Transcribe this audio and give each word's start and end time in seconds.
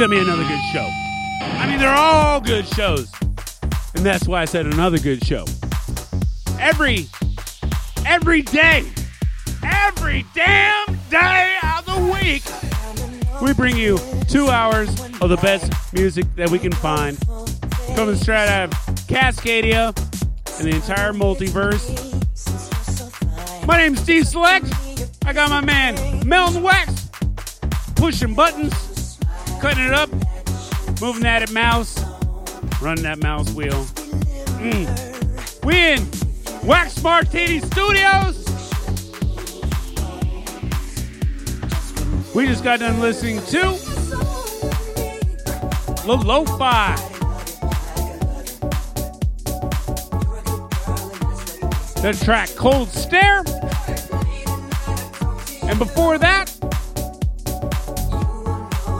going 0.00 0.12
to 0.12 0.16
be 0.16 0.22
another 0.22 0.48
good 0.48 0.62
show. 0.72 0.88
I 1.42 1.66
mean, 1.68 1.78
they're 1.78 1.94
all 1.94 2.40
good 2.40 2.66
shows. 2.66 3.12
And 3.94 4.06
that's 4.06 4.26
why 4.26 4.40
I 4.40 4.44
said 4.46 4.64
another 4.64 4.98
good 4.98 5.22
show. 5.22 5.44
Every, 6.58 7.06
every 8.06 8.40
day, 8.40 8.86
every 9.62 10.24
damn 10.34 10.98
day 11.10 11.58
of 11.76 11.84
the 11.84 12.10
week, 12.10 12.42
we 13.42 13.52
bring 13.52 13.76
you 13.76 13.98
two 14.26 14.48
hours 14.48 14.88
of 15.20 15.28
the 15.28 15.36
best 15.42 15.70
music 15.92 16.24
that 16.36 16.48
we 16.48 16.58
can 16.58 16.72
find. 16.72 17.18
Coming 17.94 18.16
straight 18.16 18.48
out 18.48 18.72
of 18.72 18.80
Cascadia 19.06 19.88
and 20.58 20.72
the 20.72 20.74
entire 20.74 21.12
multiverse. 21.12 21.86
My 23.66 23.76
name's 23.76 24.00
Steve 24.00 24.26
Select. 24.26 24.64
I 25.26 25.34
got 25.34 25.50
my 25.50 25.60
man 25.60 26.26
Melton 26.26 26.62
Wax 26.62 26.99
pushing 28.00 28.34
buttons 28.34 29.18
cutting 29.60 29.84
it 29.84 29.92
up, 29.92 30.08
moving 31.02 31.22
that 31.22 31.50
mouse, 31.52 32.02
running 32.80 33.04
that 33.04 33.18
mouse 33.18 33.50
wheel. 33.52 33.84
Mm. 34.56 35.64
We 35.66 35.76
in 35.76 36.66
Wax 36.66 37.02
Martini 37.02 37.60
Studios. 37.60 38.38
We 42.34 42.46
just 42.46 42.64
got 42.64 42.80
done 42.80 43.00
listening 43.00 43.42
to 43.46 43.66
Lo 46.06 46.14
Lo-Fi. 46.14 46.96
The 52.00 52.18
track 52.24 52.48
Cold 52.56 52.88
Stare. 52.88 53.44
And 55.68 55.78
before 55.78 56.16
that, 56.16 56.50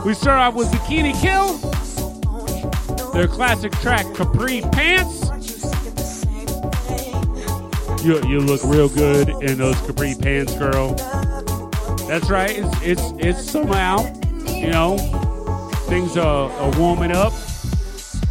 we 0.05 0.13
start 0.15 0.39
off 0.39 0.55
with 0.55 0.71
Bikini 0.71 1.13
Kill, 1.21 1.57
their 3.11 3.27
classic 3.27 3.71
track 3.73 4.05
Capri 4.15 4.61
Pants. 4.71 5.21
You, 8.03 8.19
you 8.27 8.39
look 8.39 8.63
real 8.63 8.89
good 8.89 9.29
in 9.43 9.59
those 9.59 9.79
capri 9.81 10.15
pants, 10.19 10.55
girl. 10.57 10.95
That's 12.07 12.31
right. 12.31 12.57
It's 12.57 12.81
it's 12.81 13.13
it's 13.19 13.51
summer 13.51 13.75
out. 13.75 14.09
You 14.47 14.71
know, 14.71 14.97
things 15.85 16.17
are, 16.17 16.49
are 16.49 16.79
warming 16.79 17.11
up. 17.11 17.31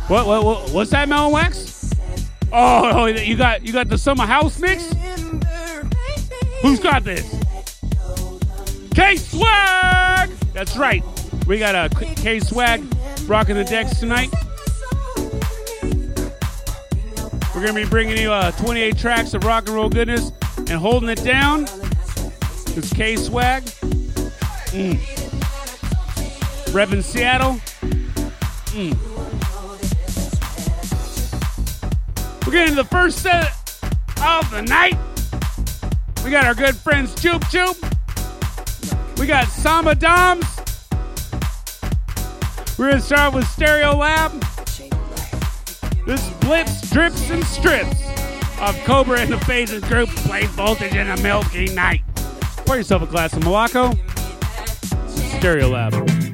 What, 0.09 0.27
what 0.27 0.45
what 0.45 0.71
what's 0.71 0.91
that, 0.91 1.09
Melon 1.09 1.33
Wax? 1.33 1.95
Oh, 2.53 2.91
oh 2.93 3.07
you 3.07 3.37
got 3.37 3.65
you 3.65 3.73
got 3.73 3.89
the 3.89 3.97
summer 3.97 4.27
house 4.27 4.59
mix. 4.59 4.93
Who's 6.63 6.81
got 6.81 7.05
this? 7.05 7.33
K 8.93 9.15
Swag. 9.15 10.31
That's 10.53 10.77
right. 10.77 11.05
We 11.47 11.59
got 11.59 11.75
a 11.75 11.95
K 12.17 12.41
Swag 12.41 12.85
rocking 13.27 13.57
the 13.57 13.65
decks 13.65 13.99
tonight. 13.99 14.31
We're 17.55 17.67
to 17.75 17.85
be 17.85 17.91
bringing 17.91 18.17
you 18.17 18.33
uh, 18.33 18.53
28 18.53 18.97
tracks 18.97 19.35
of 19.35 19.45
rock 19.45 19.67
and 19.67 19.75
roll 19.75 19.89
goodness 19.89 20.33
and 20.57 20.71
holding 20.71 21.09
it 21.09 21.23
down. 21.25 21.65
It's 22.77 22.93
K 22.93 23.17
Swag. 23.17 23.65
Mm. 24.73 24.99
Rev 26.73 27.05
Seattle. 27.05 27.55
Mm. 28.73 28.97
We're 32.47 32.53
getting 32.53 32.77
the 32.77 32.85
first 32.85 33.19
set 33.19 33.49
of 34.25 34.51
the 34.51 34.63
night. 34.63 34.97
We 36.25 36.31
got 36.31 36.45
our 36.45 36.55
good 36.55 36.77
friends 36.77 37.15
Choop 37.17 37.41
Choop. 37.51 37.79
We 39.19 39.27
got 39.27 39.49
Sama 39.49 39.95
Dams. 39.95 40.47
We're 42.81 42.93
to 42.93 43.01
start 43.03 43.35
with 43.35 43.45
Stereolab. 43.45 44.41
This 46.07 46.31
blips, 46.41 46.91
drips, 46.91 47.29
and 47.29 47.45
strips 47.45 48.03
of 48.59 48.75
Cobra 48.85 49.21
and 49.21 49.31
the 49.31 49.39
Phases 49.41 49.85
group 49.85 50.09
play 50.09 50.47
voltage 50.47 50.95
in 50.95 51.11
a 51.11 51.17
milky 51.19 51.67
night. 51.75 52.01
Pour 52.65 52.77
yourself 52.77 53.03
a 53.03 53.07
glass 53.07 53.35
of 53.35 53.43
Moloko. 53.43 53.95
Stereo 55.37 55.69
Lab. 55.69 56.30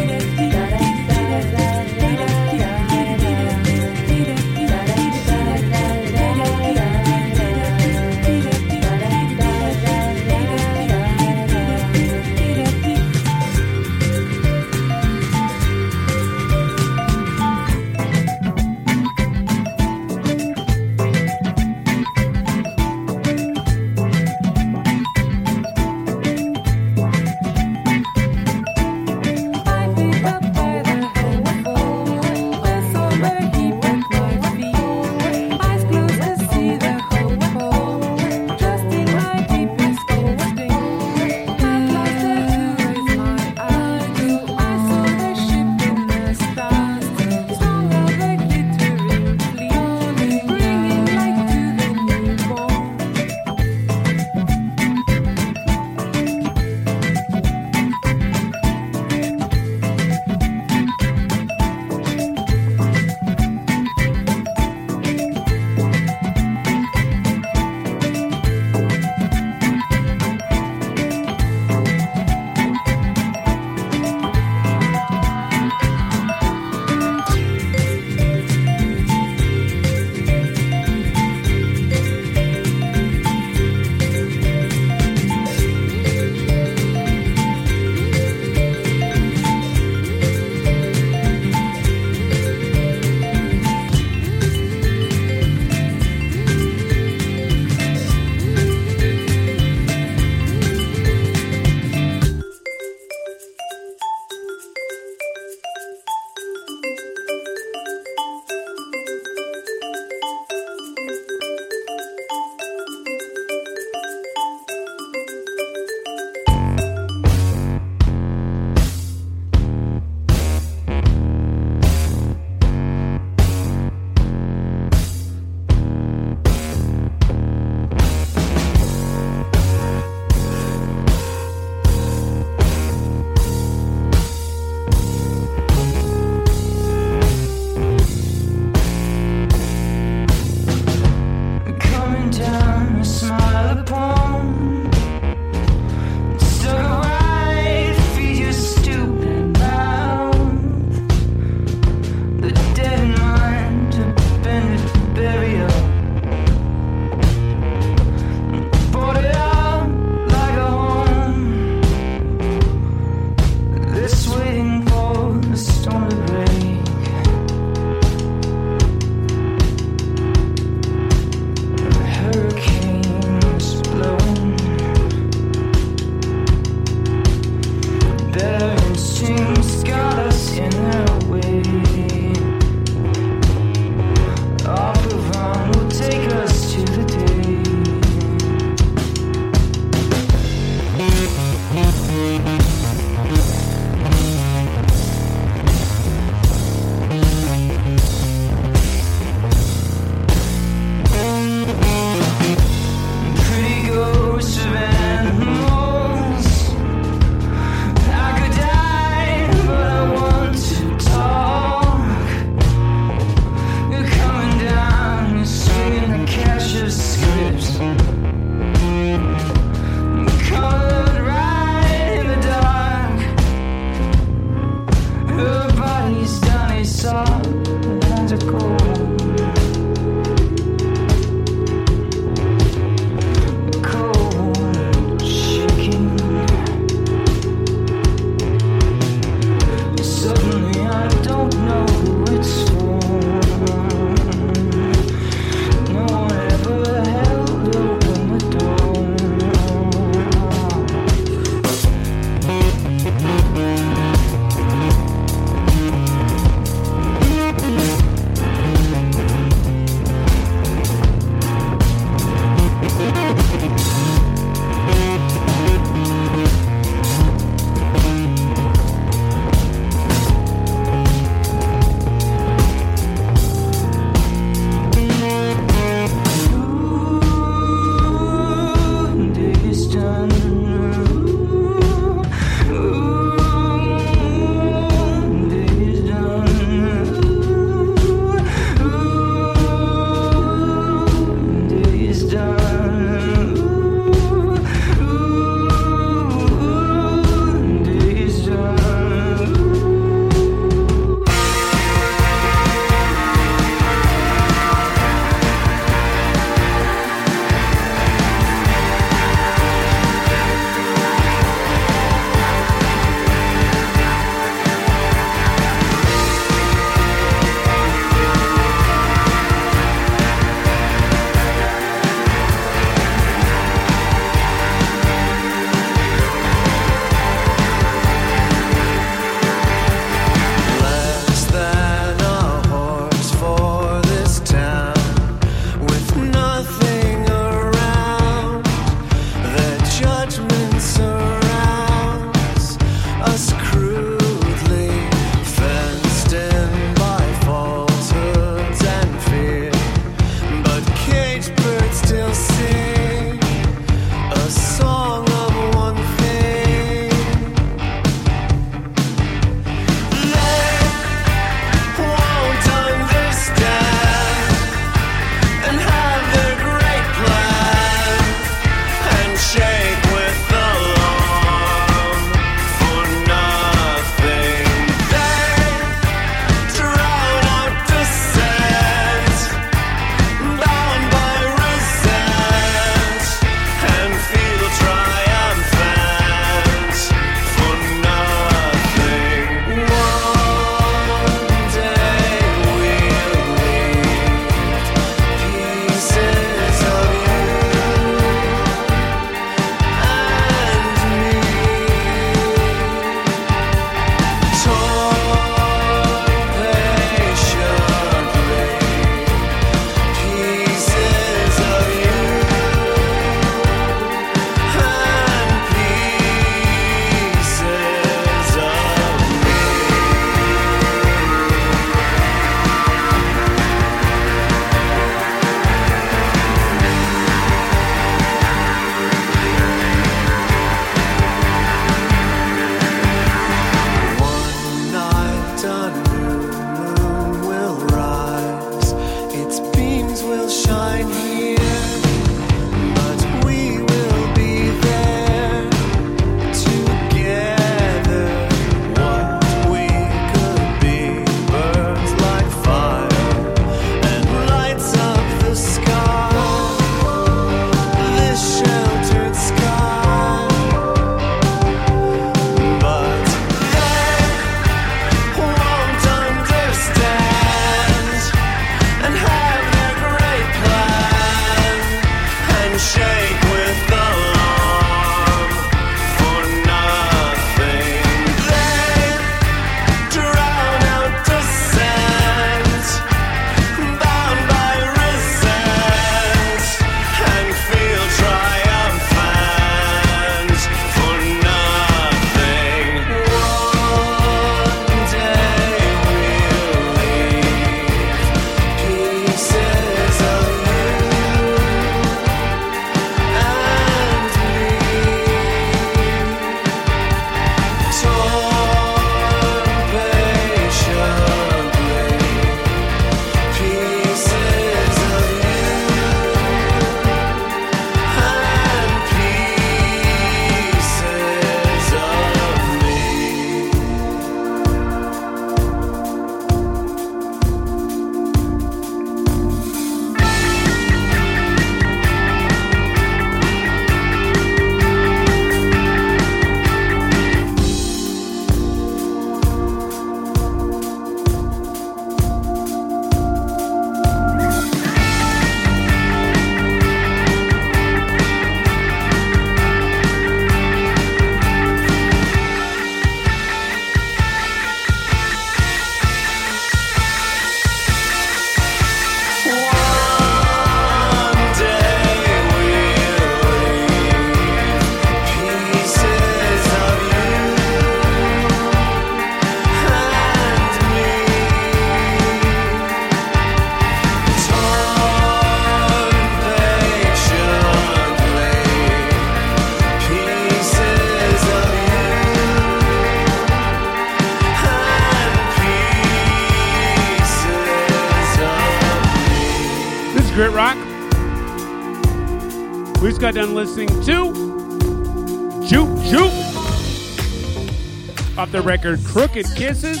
Crooked 599.08 599.46
Kisses. 599.56 600.00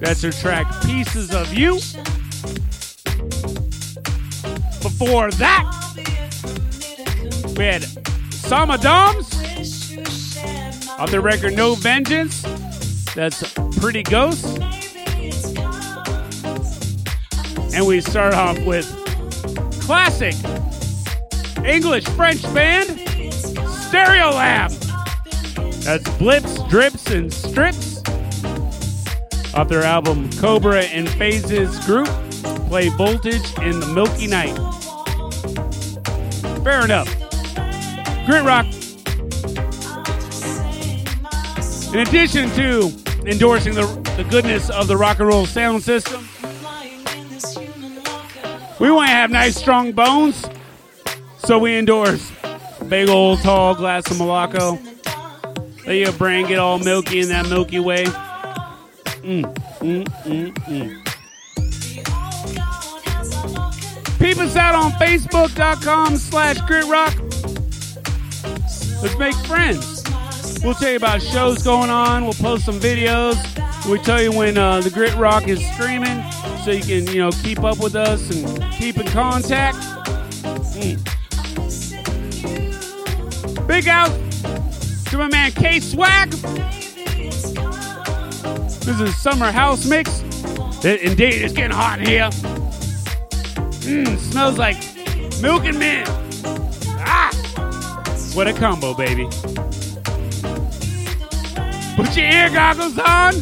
That's 0.00 0.22
her 0.22 0.32
track 0.32 0.66
Pieces 0.82 1.32
of 1.34 1.52
You. 1.52 1.74
Before 4.82 5.30
that, 5.32 5.64
we 7.56 7.64
had 7.64 7.84
Sama 8.32 8.78
Dams 8.78 9.32
off 10.98 11.10
the 11.10 11.20
record 11.20 11.54
No 11.54 11.74
Vengeance. 11.74 12.42
That's 13.14 13.52
Pretty 13.78 14.02
Ghost. 14.02 14.58
And 17.74 17.86
we 17.86 18.00
start 18.00 18.34
off 18.34 18.58
with 18.64 18.86
classic 19.82 20.34
English 21.64 22.04
French 22.10 22.42
band 22.54 22.88
Stereolab. 23.90 24.72
That's 25.84 26.08
Blips, 26.18 26.55
And 27.08 27.32
Strips. 27.32 28.02
Off 29.54 29.68
their 29.68 29.84
album 29.84 30.28
Cobra 30.32 30.82
and 30.82 31.08
Phases 31.10 31.78
Group, 31.86 32.08
play 32.68 32.88
Voltage 32.88 33.56
in 33.58 33.78
the 33.78 33.86
Milky 33.94 34.26
Night. 34.26 34.54
Fair 36.64 36.84
enough. 36.84 37.06
Grit 38.26 38.42
Rock. 38.44 38.66
In 41.94 42.00
addition 42.00 42.50
to 42.50 42.92
endorsing 43.24 43.74
the, 43.74 43.86
the 44.16 44.26
goodness 44.28 44.68
of 44.68 44.88
the 44.88 44.96
rock 44.96 45.20
and 45.20 45.28
roll 45.28 45.46
sound 45.46 45.84
system, 45.84 46.28
we 48.80 48.90
want 48.90 49.08
to 49.08 49.14
have 49.14 49.30
nice, 49.30 49.56
strong 49.56 49.92
bones, 49.92 50.44
so 51.38 51.56
we 51.58 51.76
endorse 51.76 52.32
big 52.88 53.08
old 53.08 53.40
tall 53.40 53.76
glass 53.76 54.10
of 54.10 54.16
Moloko. 54.16 54.95
Let 55.86 55.98
your 55.98 56.12
brain 56.14 56.48
get 56.48 56.58
all 56.58 56.80
milky 56.80 57.20
in 57.20 57.28
that 57.28 57.48
Milky 57.48 57.78
Way. 57.78 58.06
Mm, 59.22 59.44
mm, 59.78 60.04
mm, 60.24 60.52
mm. 60.52 61.02
Peep 64.18 64.38
us 64.38 64.56
out 64.56 64.74
on 64.74 64.90
Facebook.com 64.92 66.16
slash 66.16 66.58
GritRock. 66.58 67.14
Let's 69.00 69.16
make 69.16 69.36
friends. 69.46 70.02
We'll 70.64 70.74
tell 70.74 70.90
you 70.90 70.96
about 70.96 71.22
shows 71.22 71.62
going 71.62 71.90
on. 71.90 72.24
We'll 72.24 72.34
post 72.34 72.64
some 72.64 72.80
videos. 72.80 73.36
We'll 73.88 74.02
tell 74.02 74.20
you 74.20 74.32
when 74.32 74.58
uh, 74.58 74.80
the 74.80 74.90
Grit 74.90 75.14
Rock 75.14 75.46
is 75.46 75.64
streaming 75.74 76.24
so 76.64 76.72
you 76.72 76.82
can, 76.82 77.06
you 77.14 77.20
know, 77.20 77.30
keep 77.30 77.62
up 77.62 77.78
with 77.78 77.94
us 77.94 78.28
and 78.30 78.72
keep 78.72 78.98
in 78.98 79.06
contact. 79.06 79.76
Mm. 80.74 80.98
Big 83.68 83.86
out 83.86 84.10
to 85.10 85.18
my 85.18 85.28
man 85.28 85.52
K 85.52 85.78
Swag. 85.78 86.30
This 88.80 89.00
is 89.00 89.16
Summer 89.16 89.52
House 89.52 89.86
Mix. 89.86 90.22
It, 90.84 91.02
indeed, 91.02 91.42
it's 91.42 91.52
getting 91.52 91.76
hot 91.76 92.00
in 92.00 92.06
here. 92.06 92.30
Mmm, 93.82 94.18
smells 94.18 94.58
like 94.58 94.76
milk 95.40 95.64
and 95.64 95.78
mint. 95.78 96.08
Ah! 96.98 97.30
What 98.34 98.48
a 98.48 98.52
combo, 98.52 98.94
baby. 98.94 99.24
Put 101.94 102.16
your 102.16 102.26
ear 102.26 102.50
goggles 102.50 102.98
on. 102.98 103.34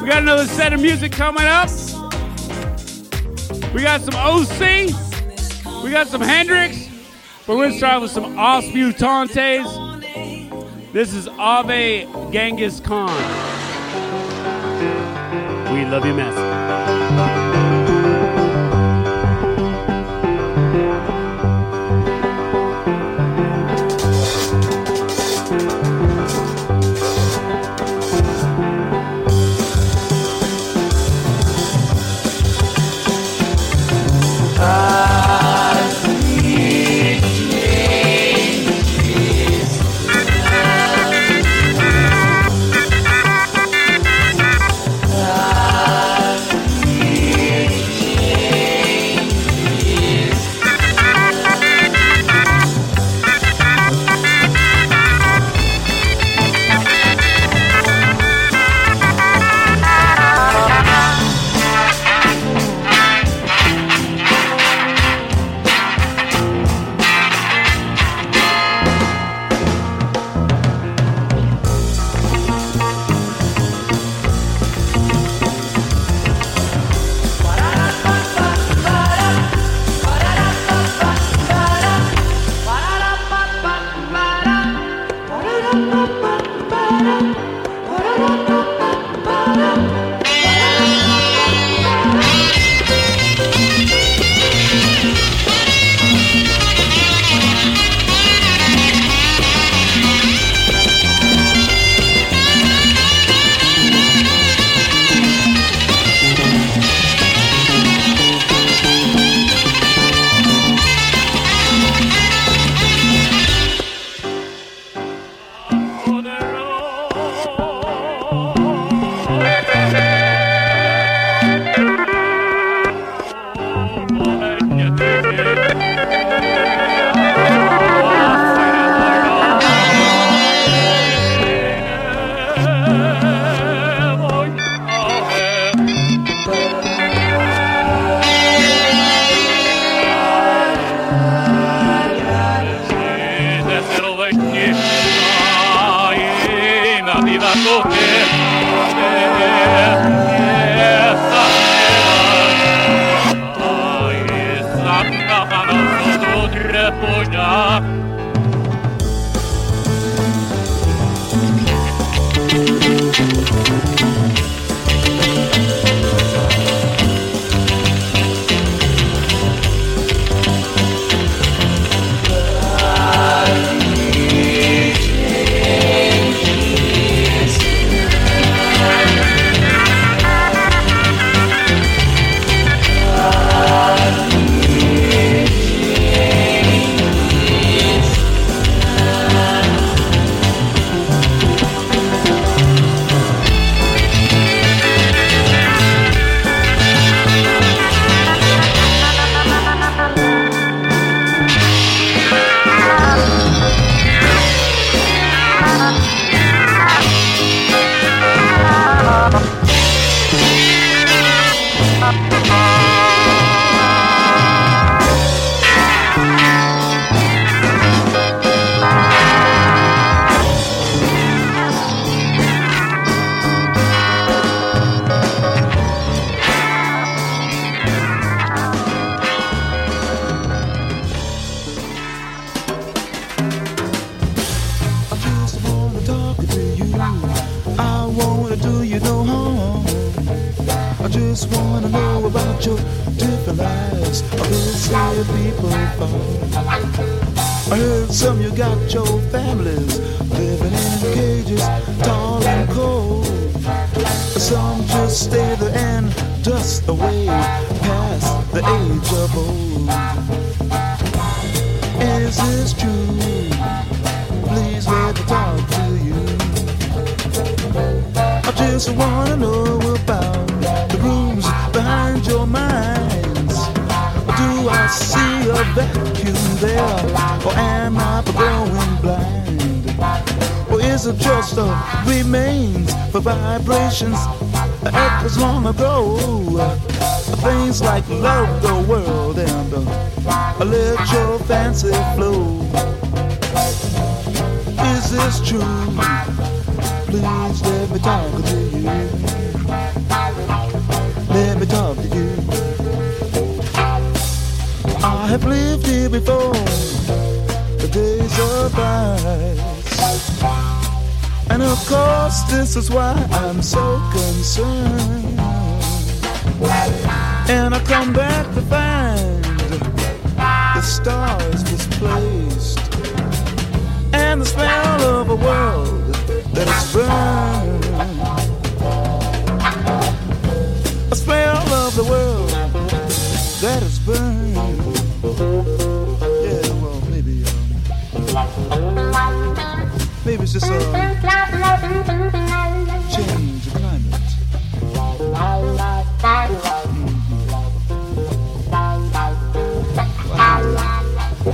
We 0.00 0.08
got 0.08 0.22
another 0.22 0.46
set 0.46 0.72
of 0.72 0.80
music 0.80 1.12
coming 1.12 1.44
up. 1.44 1.68
We 3.74 3.82
got 3.82 4.00
some 4.00 4.14
OC. 4.14 4.90
We 5.84 5.90
got 5.90 6.06
some 6.06 6.22
Hendrix. 6.22 6.88
But 7.46 7.56
we're 7.56 7.66
gonna 7.66 7.76
start 7.76 8.02
with 8.02 8.10
some 8.10 8.38
Os 8.38 8.64
Mutantes. 8.66 9.91
This 10.92 11.14
is 11.14 11.26
Ave 11.38 12.06
Genghis 12.30 12.78
Khan. 12.78 13.08
We 15.72 15.86
love 15.86 16.04
you, 16.04 16.12
mess. 16.12 16.41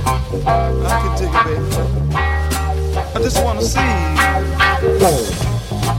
I 0.09 1.01
can 1.01 1.13
take 1.17 1.29
it, 1.29 1.43
baby. 1.45 2.19
I 3.15 3.19
just 3.21 3.43
wanna 3.43 3.61
see. 3.61 3.79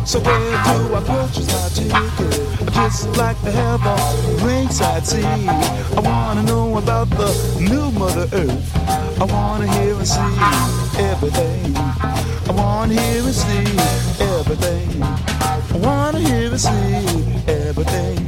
So 0.05 0.19
where 0.21 0.51
do 0.65 0.95
I 0.95 1.01
purchase 1.07 1.47
my 1.47 1.69
ticket? 1.69 2.41
I 2.67 2.71
Just 2.73 3.17
like 3.17 3.41
to 3.43 3.53
have 3.53 3.81
a 3.87 3.97
ringside 4.45 5.05
tea. 5.05 5.23
I 5.23 6.01
wanna 6.01 6.43
know 6.43 6.79
about 6.79 7.09
the 7.11 7.31
new 7.61 7.91
Mother 7.93 8.27
Earth. 8.33 9.21
I 9.21 9.25
wanna 9.25 9.69
hear 9.75 9.95
and 9.95 10.09
see 10.09 10.35
everything. 10.99 11.77
I 11.77 12.53
wanna 12.53 12.95
hear 12.95 13.23
and 13.23 13.35
see 13.35 13.79
everything. 14.35 15.03
I 15.03 15.77
wanna 15.77 16.19
hear 16.19 16.51
and 16.51 16.61
see 16.61 17.07
everything. 17.47 18.27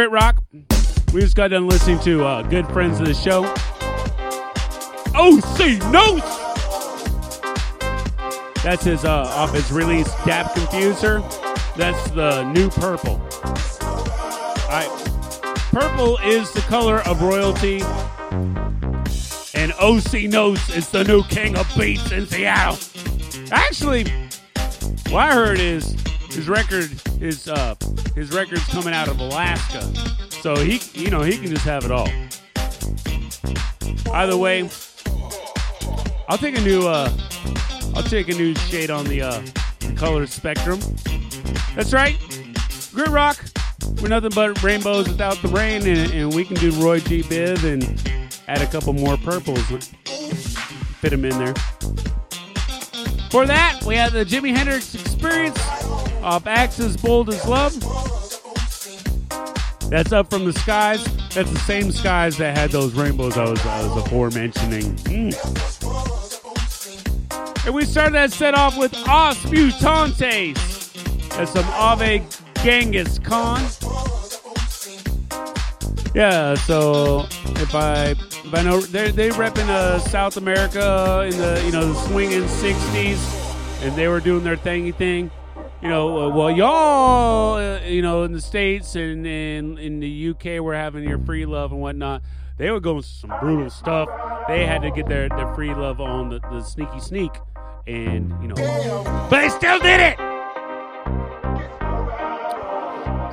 Grit 0.00 0.12
Rock. 0.12 0.42
We 1.12 1.20
just 1.20 1.36
got 1.36 1.48
done 1.48 1.68
listening 1.68 2.00
to 2.04 2.24
uh, 2.24 2.40
good 2.44 2.66
friends 2.68 3.00
of 3.00 3.06
the 3.06 3.12
show. 3.12 3.44
OC 5.14 5.92
Notes! 5.92 6.38
That's 8.64 8.82
his 8.82 9.04
uh, 9.04 9.30
off 9.36 9.52
his 9.52 9.70
release 9.70 10.10
Dap 10.24 10.52
Confuser. 10.52 11.20
That's 11.76 12.10
the 12.12 12.44
new 12.44 12.70
purple. 12.70 13.20
Alright. 14.70 14.88
Purple 15.70 16.16
is 16.24 16.50
the 16.54 16.62
color 16.62 17.00
of 17.00 17.20
royalty. 17.20 17.82
And 19.52 19.74
OC 19.74 20.30
Notes 20.30 20.74
is 20.74 20.88
the 20.88 21.04
new 21.04 21.24
king 21.24 21.58
of 21.58 21.70
beats 21.76 22.10
in 22.10 22.26
Seattle. 22.26 22.78
Actually, 23.52 24.04
what 25.10 25.28
I 25.28 25.34
heard 25.34 25.58
is 25.58 25.94
his 26.30 26.48
record 26.48 26.90
is 27.20 27.48
uh 27.48 27.74
his 28.14 28.32
record's 28.32 28.64
coming 28.66 28.94
out 28.94 29.08
of 29.08 29.20
Alaska. 29.20 29.82
So 30.40 30.56
he 30.56 30.80
you 30.94 31.10
know 31.10 31.22
he 31.22 31.36
can 31.36 31.48
just 31.48 31.64
have 31.64 31.84
it 31.84 31.90
all. 31.90 32.08
Either 34.12 34.36
way, 34.36 34.68
I'll 36.28 36.38
take 36.38 36.56
a 36.58 36.62
new 36.62 36.86
uh 36.86 37.12
I'll 37.94 38.02
take 38.02 38.28
a 38.28 38.34
new 38.34 38.54
shade 38.54 38.90
on 38.90 39.04
the 39.06 39.22
uh 39.22 39.42
color 39.96 40.26
spectrum. 40.26 40.80
That's 41.74 41.92
right. 41.92 42.18
Grit 42.92 43.08
Rock. 43.08 43.38
We're 44.00 44.08
nothing 44.08 44.30
but 44.34 44.62
rainbows 44.62 45.08
without 45.08 45.40
the 45.42 45.48
rain, 45.48 45.86
and, 45.86 46.10
and 46.12 46.34
we 46.34 46.44
can 46.44 46.56
do 46.56 46.70
Roy 46.72 47.00
G. 47.00 47.22
Biv 47.22 47.64
and 47.64 47.84
add 48.48 48.62
a 48.62 48.66
couple 48.66 48.92
more 48.92 49.16
purples. 49.18 49.62
Fit 51.00 51.10
them 51.10 51.24
in 51.24 51.38
there. 51.38 51.54
For 53.30 53.46
that, 53.46 53.82
we 53.86 53.94
have 53.96 54.12
the 54.12 54.24
Jimi 54.24 54.54
Hendrix 54.54 54.94
Experience 54.94 55.58
off 56.22 56.46
Axis 56.46 56.96
Bold 56.96 57.28
as 57.30 57.46
Love. 57.46 57.74
That's 59.90 60.12
up 60.12 60.30
from 60.30 60.44
the 60.44 60.52
skies. 60.52 61.04
That's 61.34 61.50
the 61.50 61.58
same 61.66 61.90
skies 61.90 62.36
that 62.38 62.56
had 62.56 62.70
those 62.70 62.94
rainbows 62.94 63.36
I 63.36 63.50
was, 63.50 63.64
I 63.66 63.86
was 63.86 64.04
aforementioning. 64.04 64.94
Mm. 65.06 65.34
And 67.66 67.74
we 67.74 67.84
started 67.84 68.14
that 68.14 68.32
set 68.32 68.54
off 68.54 68.78
with 68.78 68.94
Os 69.08 69.36
Mutantes. 69.44 70.54
That's 71.36 71.52
some 71.52 71.66
Ave 71.70 72.20
Gengis 72.54 73.22
Khan. 73.24 73.60
Yeah, 76.14 76.54
so 76.54 77.26
if 77.60 77.74
I 77.74 78.10
if 78.10 78.54
I 78.54 78.62
know 78.62 78.80
they 78.80 79.10
they 79.10 79.30
repping 79.30 79.68
uh, 79.68 79.98
South 80.00 80.36
America 80.36 81.28
in 81.30 81.36
the 81.36 81.62
you 81.64 81.72
know 81.72 81.92
the 81.92 81.94
swinging 82.08 82.42
'60s, 82.42 83.82
and 83.82 83.94
they 83.96 84.08
were 84.08 84.20
doing 84.20 84.42
their 84.42 84.56
thingy 84.56 84.94
thing. 84.94 85.30
You 85.82 85.88
know, 85.88 86.18
uh, 86.18 86.34
well, 86.34 86.50
y'all, 86.50 87.54
uh, 87.54 87.80
you 87.86 88.02
know, 88.02 88.24
in 88.24 88.32
the 88.32 88.40
states 88.40 88.94
and 88.96 89.26
in 89.26 89.78
in 89.78 90.00
the 90.00 90.28
UK, 90.30 90.62
we're 90.62 90.74
having 90.74 91.08
your 91.08 91.18
free 91.18 91.46
love 91.46 91.72
and 91.72 91.80
whatnot. 91.80 92.22
They 92.58 92.70
were 92.70 92.80
going 92.80 93.00
some 93.00 93.32
brutal 93.40 93.70
stuff. 93.70 94.10
They 94.46 94.66
had 94.66 94.82
to 94.82 94.90
get 94.90 95.08
their, 95.08 95.30
their 95.30 95.54
free 95.54 95.72
love 95.74 95.98
on 95.98 96.28
the, 96.28 96.40
the 96.50 96.62
sneaky 96.62 97.00
sneak, 97.00 97.30
and 97.86 98.30
you 98.42 98.48
know, 98.48 99.02
but 99.30 99.40
they 99.40 99.48
still 99.48 99.78
did 99.78 100.00
it. 100.00 100.18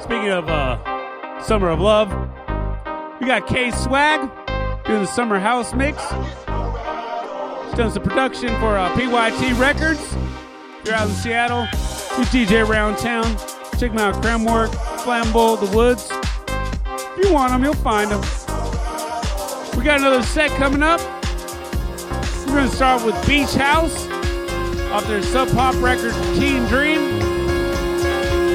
Speaking 0.01 0.29
of 0.29 0.47
uh, 0.47 1.41
Summer 1.41 1.67
of 1.67 1.81
Love, 1.81 2.09
we 3.19 3.27
got 3.27 3.45
K 3.45 3.71
Swag 3.71 4.21
doing 4.85 5.01
the 5.01 5.07
Summer 5.07 5.37
House 5.37 5.73
Mix. 5.73 6.01
She's 6.01 7.77
done 7.77 7.91
some 7.91 8.03
production 8.03 8.47
for 8.61 8.77
uh, 8.77 8.89
PYT 8.95 9.59
Records. 9.59 10.15
You're 10.85 10.95
out 10.95 11.09
in 11.09 11.15
Seattle, 11.15 11.67
do 12.17 12.23
DJ 12.23 12.67
around 12.67 12.97
town. 12.97 13.25
Check 13.77 13.91
them 13.91 13.99
out 13.99 14.15
Cramwork, 14.23 14.69
Flammable, 15.03 15.59
The 15.59 15.75
Woods. 15.75 16.09
If 16.09 17.25
you 17.25 17.31
want 17.31 17.51
them, 17.51 17.63
you'll 17.63 17.75
find 17.75 18.09
them. 18.09 18.21
We 19.77 19.83
got 19.83 19.99
another 19.99 20.23
set 20.23 20.49
coming 20.51 20.81
up. 20.81 20.99
We're 22.47 22.55
going 22.55 22.69
to 22.69 22.75
start 22.75 23.05
with 23.05 23.27
Beach 23.27 23.53
House 23.53 24.07
off 24.91 25.05
their 25.07 25.21
Sub 25.21 25.49
Pop 25.49 25.75
record 25.75 26.13
Teen 26.39 26.65
Dream. 26.65 27.19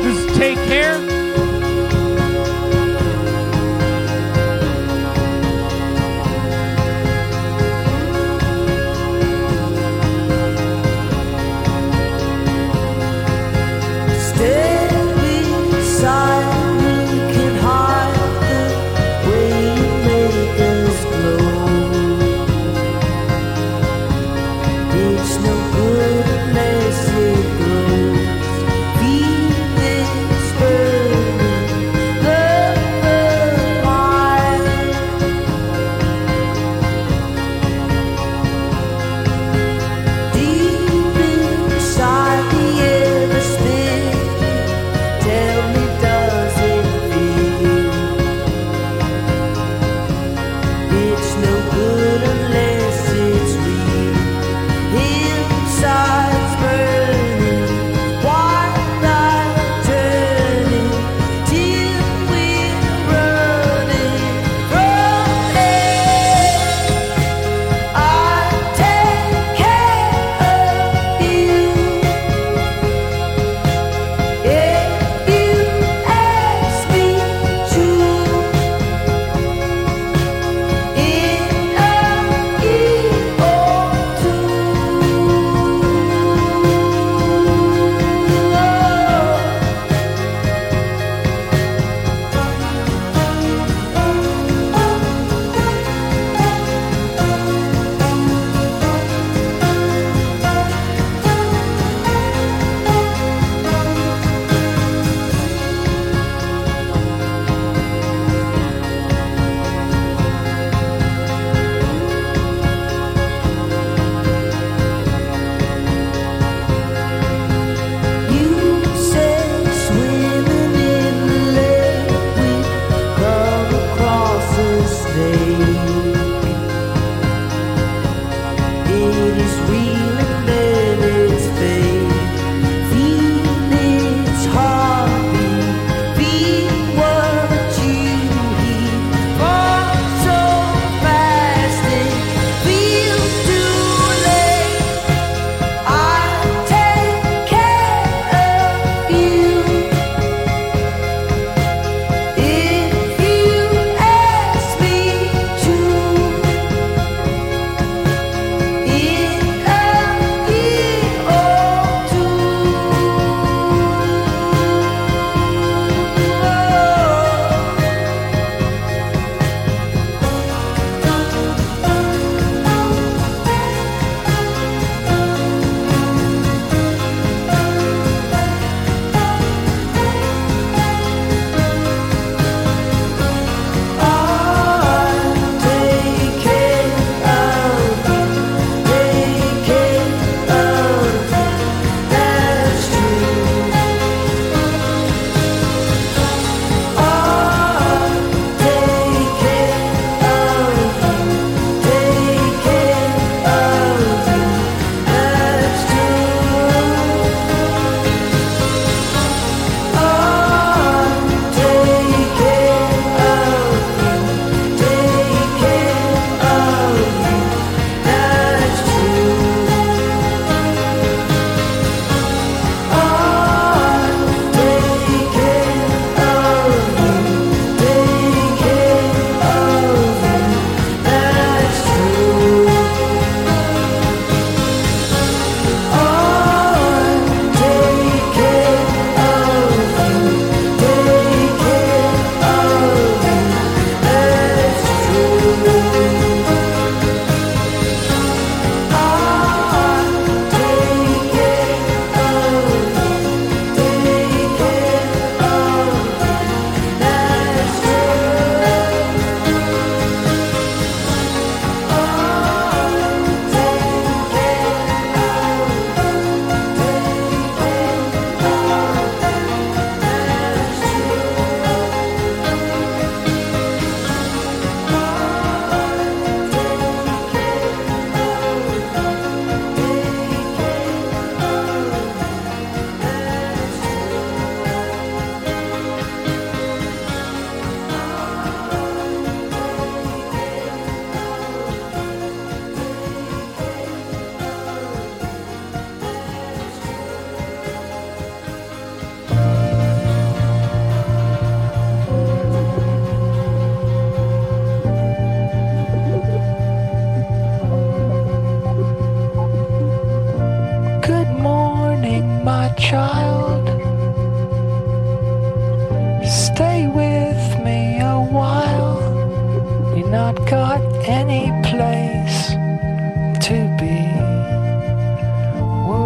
This 0.02 0.18
is 0.18 0.36
Take 0.36 0.56
Care. 0.66 1.21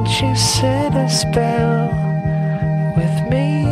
You 0.09 0.35
sit 0.37 0.95
a 0.95 1.11
spell 1.11 1.89
with 2.97 3.29
me? 3.29 3.67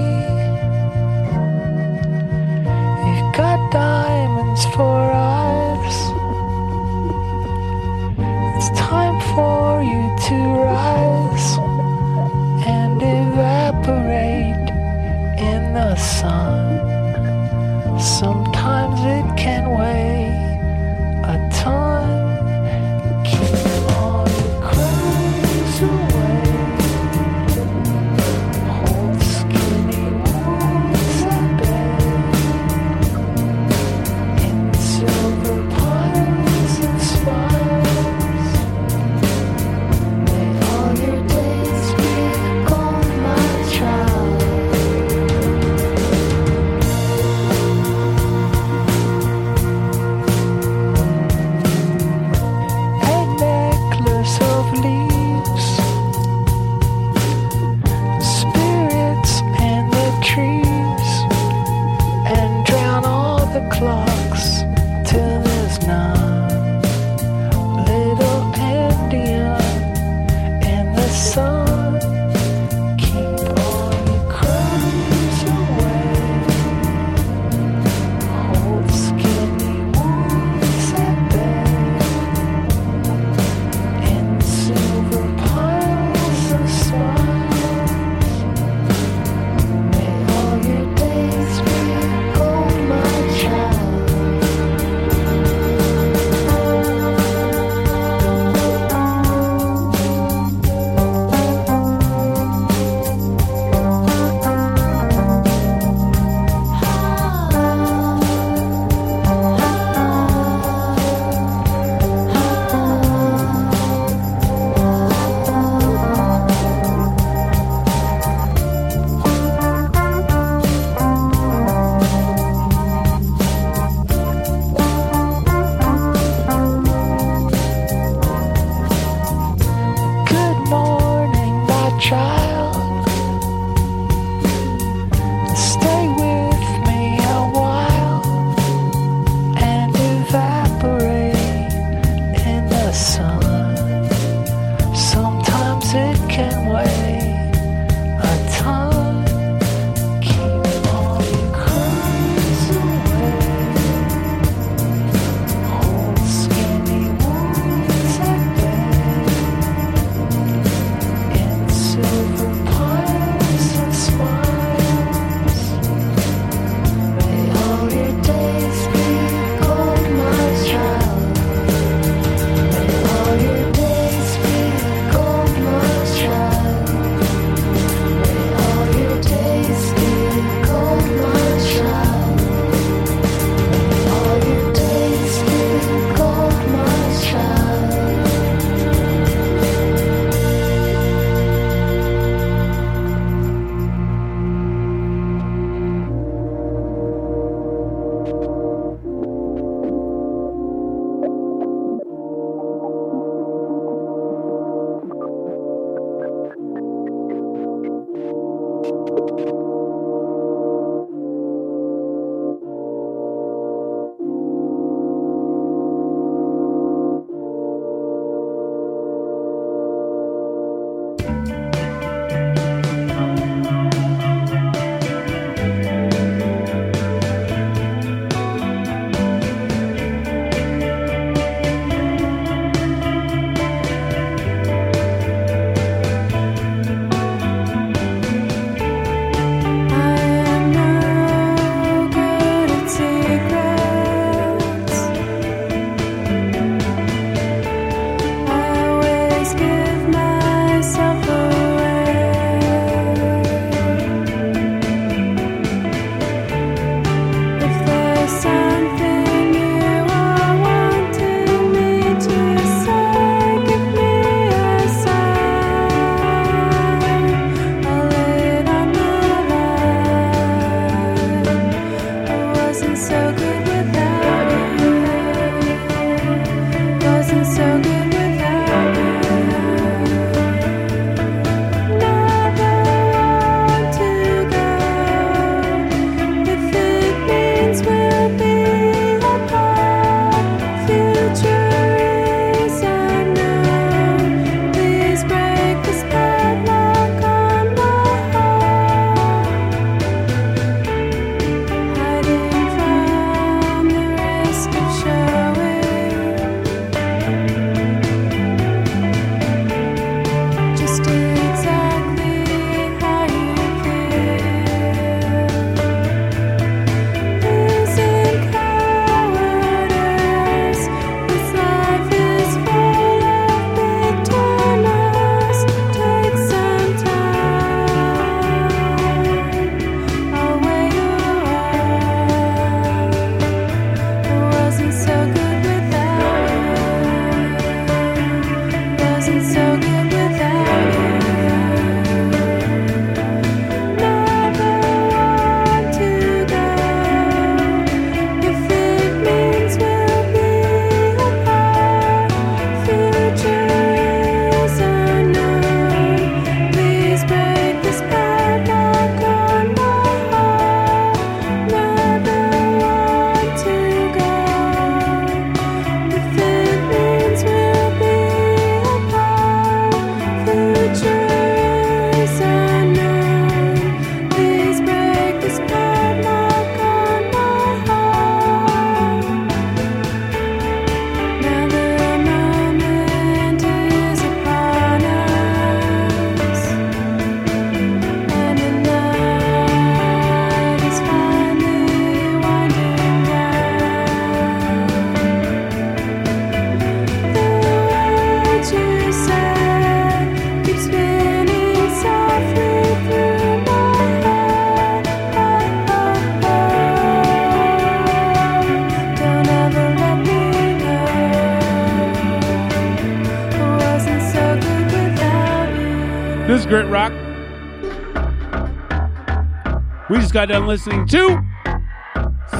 Got 420.35 420.47
done 420.47 420.66
listening 420.66 421.07
to 421.07 421.41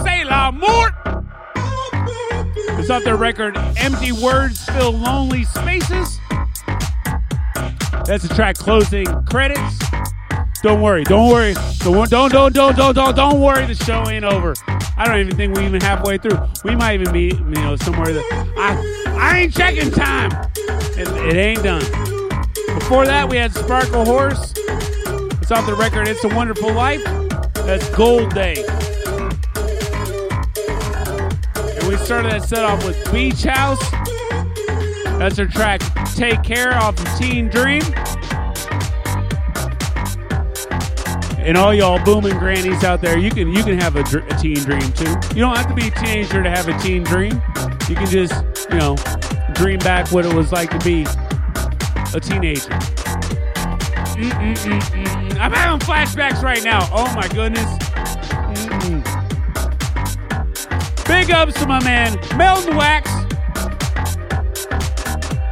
Sailor 0.05 0.53
Mort. 0.53 0.93
It's 2.79 2.89
off 2.89 3.03
their 3.03 3.17
record 3.17 3.57
Empty 3.77 4.13
Words 4.13 4.65
Fill 4.67 4.93
Lonely 4.93 5.43
Spaces. 5.43 6.21
That's 8.05 8.23
the 8.23 8.33
track 8.33 8.59
closing 8.59 9.07
credits. 9.25 9.81
Don't 10.63 10.83
worry, 10.83 11.03
don't 11.03 11.33
worry. 11.33 11.55
Don't 11.81 12.09
don't 12.09 12.31
don't 12.31 12.55
don't 12.55 12.77
don't 12.77 12.95
don't 12.95 13.17
don't 13.17 13.41
worry. 13.41 13.67
The 13.67 13.75
show 13.75 14.09
ain't 14.09 14.25
over. 14.25 14.55
I 14.97 15.07
don't 15.09 15.19
even 15.19 15.35
think 15.35 15.57
we 15.57 15.67
even 15.67 15.81
halfway 15.81 16.19
through. 16.19 16.39
We 16.63 16.77
might 16.77 17.01
even 17.01 17.13
be, 17.13 17.35
you 17.35 17.55
know, 17.57 17.75
somewhere 17.75 18.13
that 18.13 18.55
I 18.57 19.17
I 19.19 19.39
ain't 19.41 19.53
checking 19.53 19.91
time. 19.91 20.31
It, 20.97 21.09
it 21.09 21.37
ain't 21.37 21.65
done. 21.65 21.83
Before 22.79 23.05
that, 23.05 23.29
we 23.29 23.37
had 23.37 23.51
Sparklehorse. 23.51 24.53
It's 25.43 25.51
off 25.51 25.67
the 25.67 25.75
record 25.75 26.07
It's 26.07 26.23
a 26.23 26.29
Wonderful 26.29 26.73
Life. 26.73 27.24
That's 27.67 27.89
Gold 27.91 28.35
Day. 28.35 28.57
And 31.57 31.89
we 31.89 31.97
started 31.97 32.33
that 32.33 32.45
set 32.47 32.65
off 32.65 32.85
with 32.85 33.13
Beach 33.13 33.43
House. 33.43 33.81
That's 35.19 35.37
their 35.37 35.47
track 35.47 35.81
Take 36.15 36.43
Care 36.43 36.75
off 36.75 37.01
of 37.01 37.19
Teen 37.19 37.49
Dream. 37.49 37.83
And 41.39 41.57
all 41.59 41.75
y'all 41.75 42.03
booming 42.05 42.39
grannies 42.39 42.85
out 42.85 43.01
there, 43.01 43.19
you 43.19 43.31
can 43.31 43.53
you 43.53 43.63
can 43.63 43.79
have 43.79 43.97
a, 43.97 44.03
dr- 44.03 44.27
a 44.31 44.39
teen 44.39 44.57
dream 44.57 44.81
too. 44.93 45.11
You 45.35 45.43
don't 45.43 45.57
have 45.57 45.69
to 45.69 45.75
be 45.75 45.89
a 45.89 45.91
teenager 45.91 46.43
to 46.43 46.51
have 46.51 46.69
a 46.69 46.79
teen 46.79 47.03
dream. 47.03 47.41
You 47.89 47.97
can 47.97 48.07
just, 48.07 48.33
you 48.71 48.79
know, 48.79 48.97
dream 49.53 49.79
back 49.81 50.11
what 50.11 50.25
it 50.25 50.33
was 50.33 50.53
like 50.53 50.71
to 50.71 50.79
be 50.79 51.03
a 52.15 52.21
teenager. 52.21 52.71
Mm-mm-mm-mm. 54.17 54.94
I'm 55.45 55.53
having 55.53 55.79
flashbacks 55.87 56.43
right 56.43 56.65
now. 56.65 56.89
Oh 56.91 57.15
my 57.15 57.29
goodness. 57.29 57.71
Mm-mm. 58.65 59.05
Big 61.07 61.31
ups 61.31 61.53
to 61.61 61.67
my 61.67 61.85
man 61.85 62.19
Melton 62.39 62.75
Wax. 62.79 63.11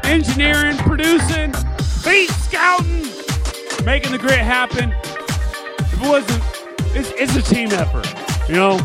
Engineering, 0.04 0.78
producing, 0.78 1.52
beat 2.06 2.30
scouting, 2.30 3.02
making 3.84 4.12
the 4.12 4.18
grit 4.18 4.38
happen. 4.38 4.94
If 5.78 5.92
it 5.92 6.08
wasn't, 6.08 6.42
it's, 6.96 7.10
it's 7.10 7.36
a 7.36 7.42
team 7.42 7.70
effort. 7.72 8.08
You 8.48 8.54
know, 8.54 8.80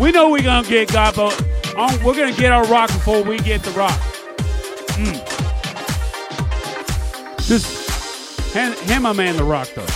we 0.00 0.12
know 0.12 0.30
we're 0.30 0.42
gonna 0.42 0.66
get 0.66 0.90
God, 0.90 1.14
but 1.14 1.38
we're 2.02 2.16
gonna 2.16 2.32
get 2.32 2.52
our 2.52 2.64
rock 2.68 2.88
before 2.88 3.22
we 3.22 3.38
get 3.40 3.62
the 3.62 3.72
rock. 3.72 4.00
Mm. 4.96 5.20
Just 7.46 7.81
hand, 8.52 8.74
hand 8.74 9.02
my 9.02 9.12
man 9.12 9.36
the 9.36 9.44
rock, 9.44 9.68
though. 9.74 9.86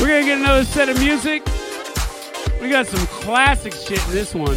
We're 0.00 0.08
gonna 0.08 0.24
get 0.24 0.38
another 0.38 0.64
set 0.64 0.88
of 0.88 0.98
music. 0.98 1.42
We 2.60 2.70
got 2.70 2.86
some 2.86 3.06
classic 3.06 3.74
shit 3.74 4.02
in 4.06 4.12
this 4.12 4.34
one. 4.34 4.56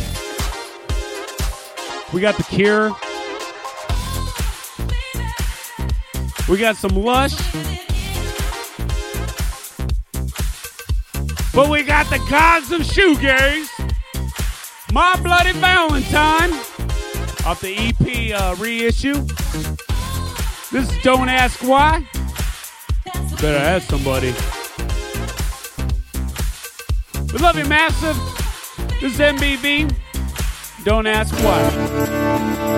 We 2.14 2.22
got 2.22 2.38
The 2.38 2.44
Cure. 2.44 2.96
We 6.48 6.58
got 6.58 6.78
some 6.78 6.96
Lush. 6.96 7.36
But 11.54 11.70
we 11.70 11.84
got 11.84 12.10
the 12.10 12.26
gods 12.30 12.72
of 12.72 12.82
shoegaze. 12.82 13.70
My 14.92 15.20
Bloody 15.22 15.54
Valentine 15.54 16.52
off 17.46 17.60
the 17.62 17.76
EP 17.76 18.40
uh, 18.40 18.56
reissue. 18.58 19.22
This 20.72 20.90
is 20.90 21.04
Don't 21.04 21.30
Ask 21.30 21.62
Why. 21.62 22.08
Better 23.42 23.58
ask 23.58 23.90
somebody. 23.90 24.34
We 27.34 27.40
love 27.40 27.58
you, 27.58 27.66
massive. 27.66 28.16
This 29.02 29.14
is 29.14 29.20
MBV. 29.20 29.94
Don't 30.84 31.08
ask 31.08 31.34
why. 31.44 32.74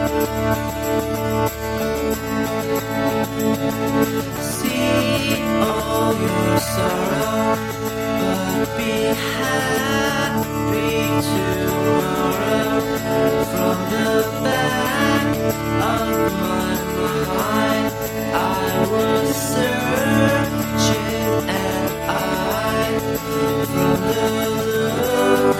See 0.00 0.06
all 5.60 6.14
your 6.14 6.58
sorrow, 6.58 7.60
but 8.18 8.68
be 8.78 9.12
happy 9.12 10.96
tomorrow. 11.28 12.80
From 13.52 13.78
the 13.90 14.08
back 14.42 15.36
of 15.36 15.58
my 15.80 16.08
mind. 17.36 17.92
I 18.32 18.88
will 18.90 19.28
serve 19.34 20.64
child 20.80 21.44
and 21.44 21.92
I 22.08 22.96
from 23.68 24.00
the 24.08 25.59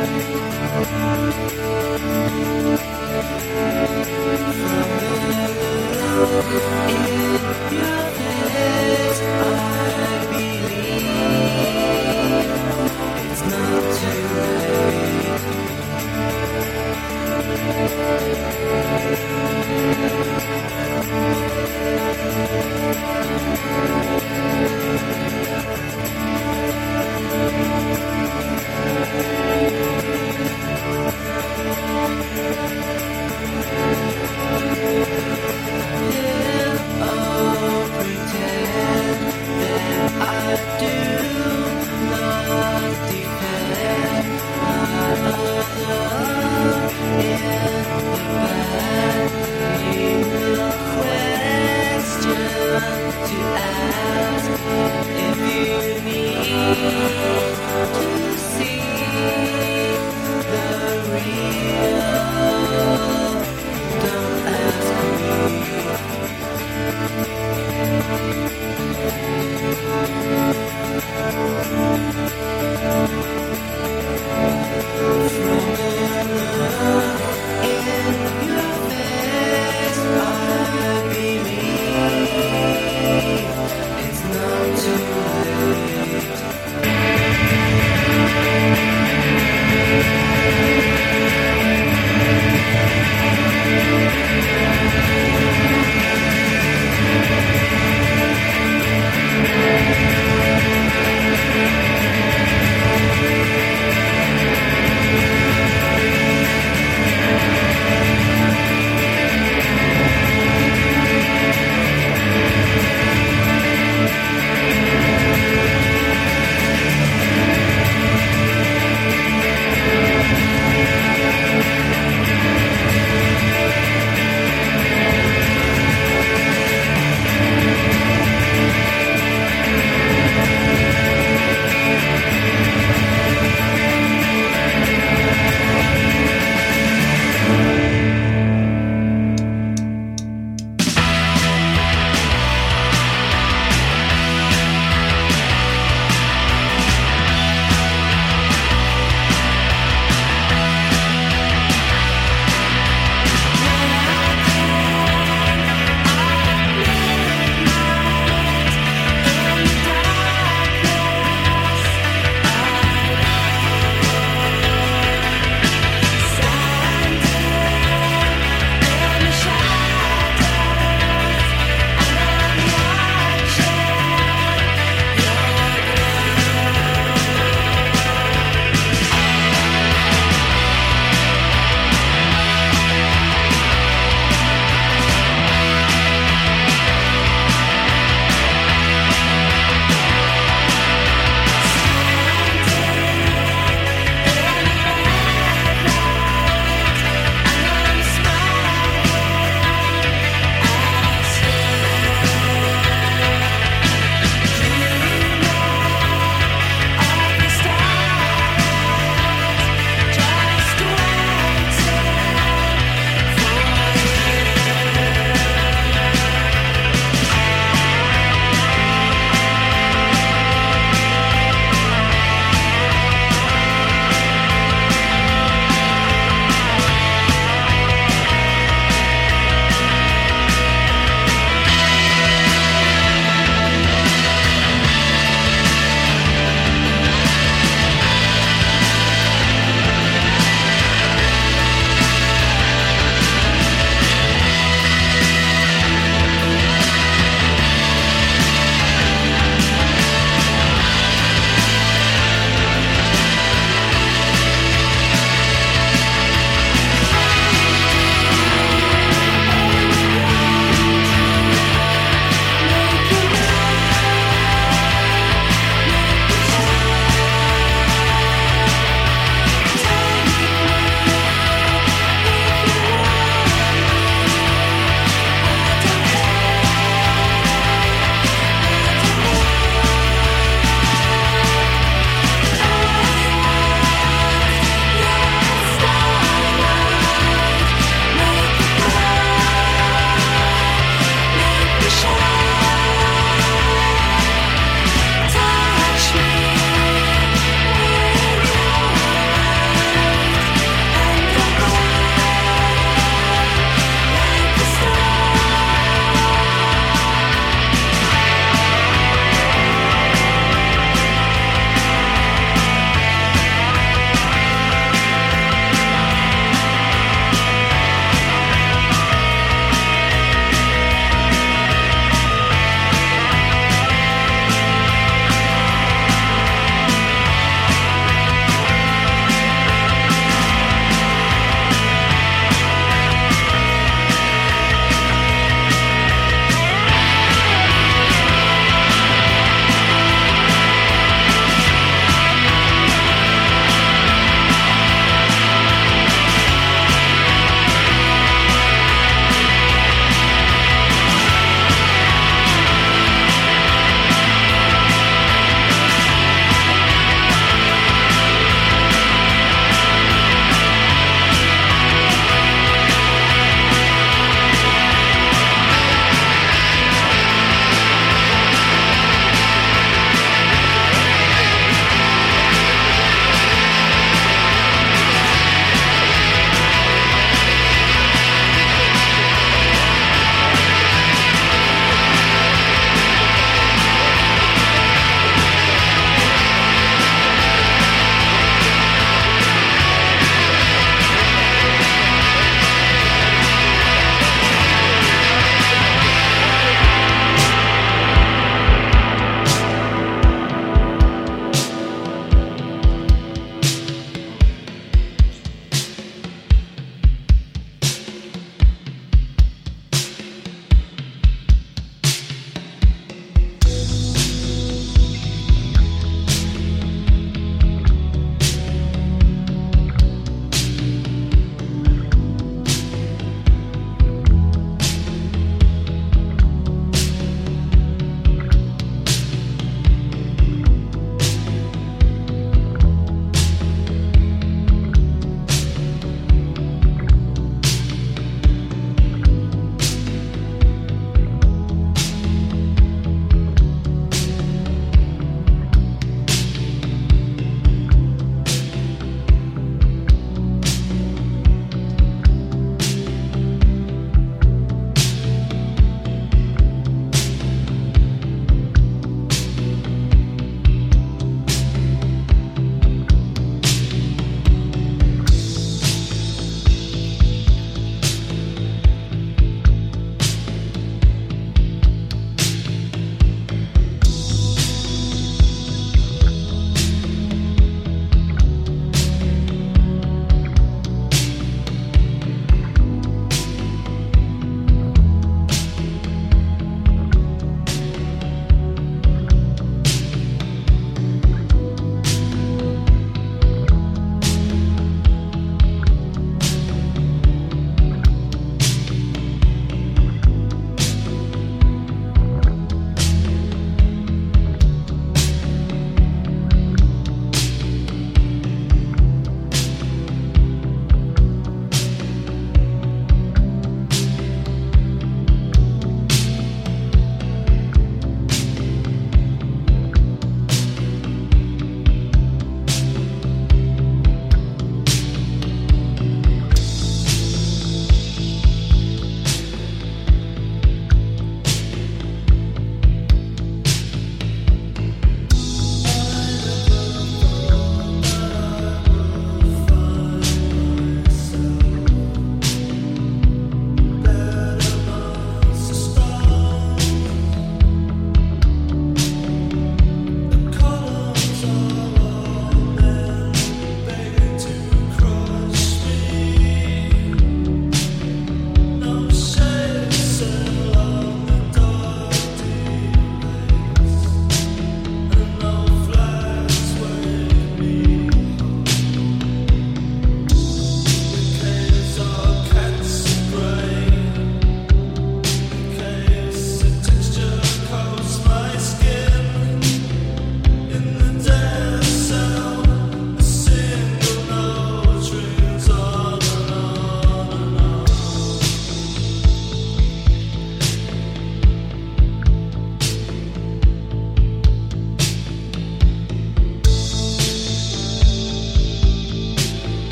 It's 0.00 0.88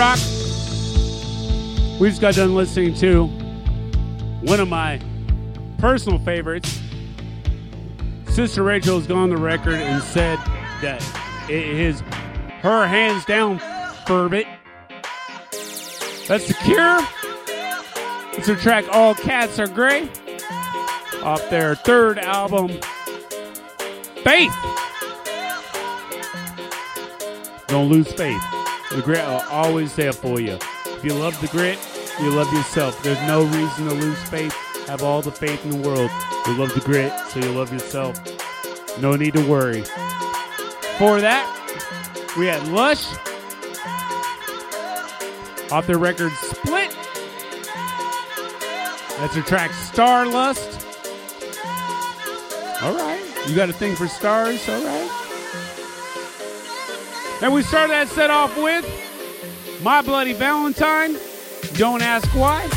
Rock. 0.00 0.18
We 2.00 2.08
just 2.08 2.22
got 2.22 2.34
done 2.34 2.54
listening 2.54 2.94
to 2.94 3.26
one 4.46 4.58
of 4.58 4.66
my 4.66 4.98
personal 5.76 6.18
favorites. 6.20 6.80
Sister 8.30 8.62
Rachel 8.62 8.96
has 8.96 9.06
gone 9.06 9.24
on 9.24 9.28
the 9.28 9.36
record 9.36 9.74
and 9.74 10.02
said 10.02 10.38
that 10.80 11.04
it 11.50 11.66
is 11.66 12.00
her 12.62 12.86
hands 12.86 13.26
down 13.26 13.58
Furbit. 14.06 14.46
That's 16.26 16.48
the 16.48 16.54
cure. 16.64 17.06
It's 18.38 18.48
her 18.48 18.56
track 18.56 18.86
All 18.90 19.14
Cats 19.14 19.58
Are 19.58 19.66
Gray 19.66 20.08
off 21.22 21.50
their 21.50 21.74
third 21.74 22.18
album, 22.18 22.68
Faith. 24.24 24.54
Don't 27.66 27.90
lose 27.90 28.10
faith. 28.10 28.59
The 28.90 29.02
grit 29.02 29.24
will 29.24 29.42
always 29.50 29.94
there 29.94 30.12
for 30.12 30.40
you. 30.40 30.58
If 30.86 31.04
you 31.04 31.14
love 31.14 31.40
the 31.40 31.46
grit, 31.46 31.78
you 32.20 32.30
love 32.30 32.52
yourself. 32.52 33.00
There's 33.02 33.20
no 33.22 33.44
reason 33.44 33.88
to 33.88 33.94
lose 33.94 34.20
faith. 34.28 34.52
Have 34.88 35.02
all 35.04 35.22
the 35.22 35.30
faith 35.30 35.64
in 35.64 35.70
the 35.70 35.88
world. 35.88 36.10
You 36.46 36.54
love 36.56 36.74
the 36.74 36.80
grit, 36.80 37.12
so 37.28 37.38
you 37.38 37.52
love 37.52 37.72
yourself. 37.72 38.18
No 39.00 39.14
need 39.14 39.34
to 39.34 39.48
worry. 39.48 39.82
For 40.98 41.20
that, 41.20 41.46
we 42.36 42.46
had 42.46 42.66
Lush 42.68 43.06
off 45.70 45.86
their 45.86 45.98
record 45.98 46.32
Split. 46.32 46.90
That's 49.18 49.34
her 49.36 49.42
track 49.42 49.70
Starlust. 49.70 50.84
All 52.82 52.94
right. 52.94 53.22
You 53.46 53.54
got 53.54 53.70
a 53.70 53.72
thing 53.72 53.94
for 53.94 54.08
stars? 54.08 54.68
All 54.68 54.84
right. 54.84 55.19
And 57.42 57.54
we 57.54 57.62
started 57.62 57.92
that 57.92 58.08
set 58.08 58.30
off 58.30 58.54
with 58.58 58.84
My 59.82 60.02
Bloody 60.02 60.34
Valentine. 60.34 61.16
Don't 61.74 62.02
ask 62.02 62.28
why. 62.36 62.68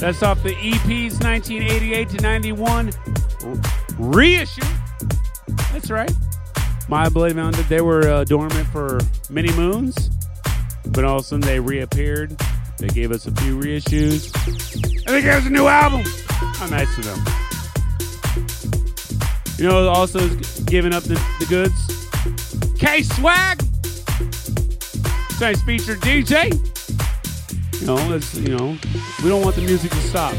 That's 0.00 0.22
off 0.22 0.42
the 0.42 0.54
EP's 0.56 1.20
1988 1.20 2.08
to 2.10 2.16
91 2.22 2.90
reissue. 3.98 4.62
That's 5.72 5.90
right. 5.90 6.10
My 6.88 7.08
Bloody 7.08 7.34
Valentine. 7.34 7.64
They 7.68 7.80
were 7.80 8.08
uh, 8.08 8.24
dormant 8.24 8.66
for 8.68 8.98
many 9.30 9.52
moons, 9.52 10.10
but 10.88 11.04
all 11.04 11.18
of 11.18 11.22
a 11.22 11.24
sudden 11.24 11.42
they 11.42 11.60
reappeared. 11.60 12.36
They 12.78 12.88
gave 12.88 13.12
us 13.12 13.26
a 13.26 13.30
few 13.30 13.58
reissues, 13.58 14.34
and 15.06 15.14
they 15.14 15.22
gave 15.22 15.34
us 15.34 15.46
a 15.46 15.50
new 15.50 15.66
album. 15.66 16.02
How 16.04 16.66
nice 16.66 16.98
of 16.98 17.04
them. 17.04 17.20
You 19.56 19.68
know, 19.68 19.88
also 19.88 20.28
giving 20.66 20.92
up 20.92 21.04
the, 21.04 21.14
the 21.38 21.46
goods. 21.48 22.05
K 22.86 23.02
Swag. 23.02 23.58
Tonight's 25.38 25.60
featured 25.62 25.98
DJ. 26.02 26.52
You 27.80 27.86
know, 27.88 28.14
it's, 28.14 28.36
you 28.36 28.56
know, 28.56 28.78
we 29.24 29.28
don't 29.28 29.42
want 29.42 29.56
the 29.56 29.62
music 29.62 29.90
to 29.90 29.96
stop. 29.96 30.32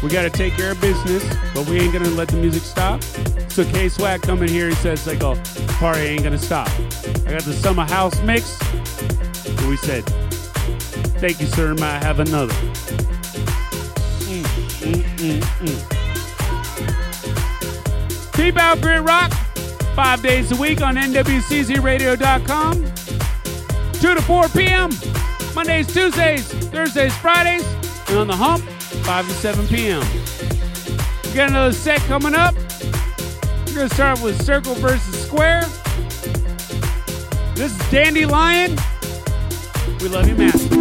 We 0.00 0.08
got 0.08 0.22
to 0.22 0.30
take 0.30 0.54
care 0.54 0.70
of 0.70 0.80
business, 0.80 1.24
but 1.52 1.68
we 1.68 1.80
ain't 1.80 1.92
gonna 1.92 2.08
let 2.10 2.28
the 2.28 2.36
music 2.36 2.62
stop. 2.62 3.02
So 3.48 3.64
K 3.64 3.88
Swag 3.88 4.22
come 4.22 4.44
in 4.44 4.48
here. 4.48 4.68
He 4.68 4.76
says 4.76 5.04
like, 5.08 5.24
"Oh, 5.24 5.34
party 5.80 6.02
ain't 6.02 6.22
gonna 6.22 6.38
stop." 6.38 6.68
I 7.26 7.32
got 7.32 7.42
the 7.42 7.52
summer 7.52 7.84
house 7.84 8.22
mix. 8.22 8.60
And 9.48 9.68
we 9.68 9.76
said, 9.76 10.04
"Thank 11.18 11.40
you, 11.40 11.48
sir. 11.48 11.74
Might 11.74 12.04
have 12.04 12.20
another." 12.20 12.54
Mm, 14.30 14.44
mm, 14.86 15.02
mm, 15.18 15.40
mm. 15.66 15.78
Keep 18.34 18.56
out 18.56 18.80
Grit 18.80 19.02
Rock 19.02 19.32
five 19.94 20.22
days 20.22 20.50
a 20.52 20.56
week 20.56 20.80
on 20.80 20.96
NWCZRadio.com. 20.96 22.74
2 24.00 24.14
to 24.14 24.22
4 24.22 24.48
p.m. 24.48 24.90
Mondays, 25.54 25.92
Tuesdays, 25.92 26.46
Thursdays, 26.70 27.16
Fridays, 27.18 27.64
and 28.08 28.18
on 28.18 28.26
the 28.26 28.36
hump, 28.36 28.64
5 28.64 29.28
to 29.28 29.32
7 29.32 29.66
p.m. 29.68 30.02
We 31.24 31.34
got 31.34 31.50
another 31.50 31.72
set 31.72 32.00
coming 32.00 32.34
up. 32.34 32.54
We're 33.66 33.74
going 33.74 33.88
to 33.88 33.94
start 33.94 34.22
with 34.22 34.42
Circle 34.42 34.74
versus 34.76 35.26
Square. 35.26 35.62
This 37.54 37.78
is 37.78 37.90
Dandelion. 37.90 38.76
We 40.00 40.08
love 40.08 40.26
you, 40.28 40.34
man. 40.34 40.71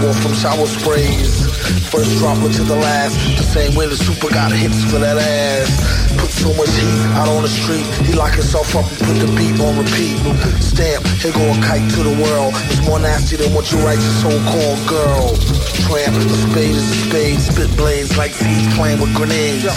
Agua 0.02 0.14
from 0.14 0.34
shower 0.34 0.66
sprays. 0.66 1.46
First 1.90 2.18
dropper 2.18 2.50
to 2.50 2.64
the 2.64 2.76
last, 2.76 3.14
the 3.38 3.44
same 3.44 3.76
way 3.76 3.88
the 3.88 3.96
super 3.96 4.34
got 4.34 4.52
hits 4.52 4.84
for 4.90 4.98
that 4.98 5.18
ass. 5.18 5.70
Put 6.18 6.30
so 6.30 6.50
much 6.54 6.70
heat 6.74 7.02
out 7.14 7.28
on 7.30 7.44
the 7.44 7.50
street, 7.50 7.86
he 8.06 8.14
lock 8.14 8.34
himself 8.34 8.76
up 8.76 8.86
and 8.90 8.98
put 8.98 9.18
the 9.22 9.30
beat 9.38 9.60
on 9.62 9.78
repeat. 9.78 10.18
Stamp, 10.62 11.06
here 11.22 11.34
go 11.34 11.46
a 11.46 11.56
kite 11.62 11.86
to 11.94 12.02
the 12.04 12.16
world. 12.18 12.54
It's 12.72 12.82
more 12.88 13.00
nasty 13.00 13.36
than 13.38 13.54
what 13.54 13.72
you 13.72 13.78
write 13.80 14.02
to 14.02 14.12
so-called 14.26 14.82
girl. 14.90 15.38
Tramp, 15.86 16.16
the 16.18 16.38
spade 16.50 16.76
is 16.76 16.88
a 16.90 16.98
spade, 17.06 17.40
spit 17.40 17.70
blades 17.78 18.18
like 18.18 18.32
seeds 18.32 18.74
playing 18.76 19.00
with 19.00 19.14
grenades. 19.14 19.70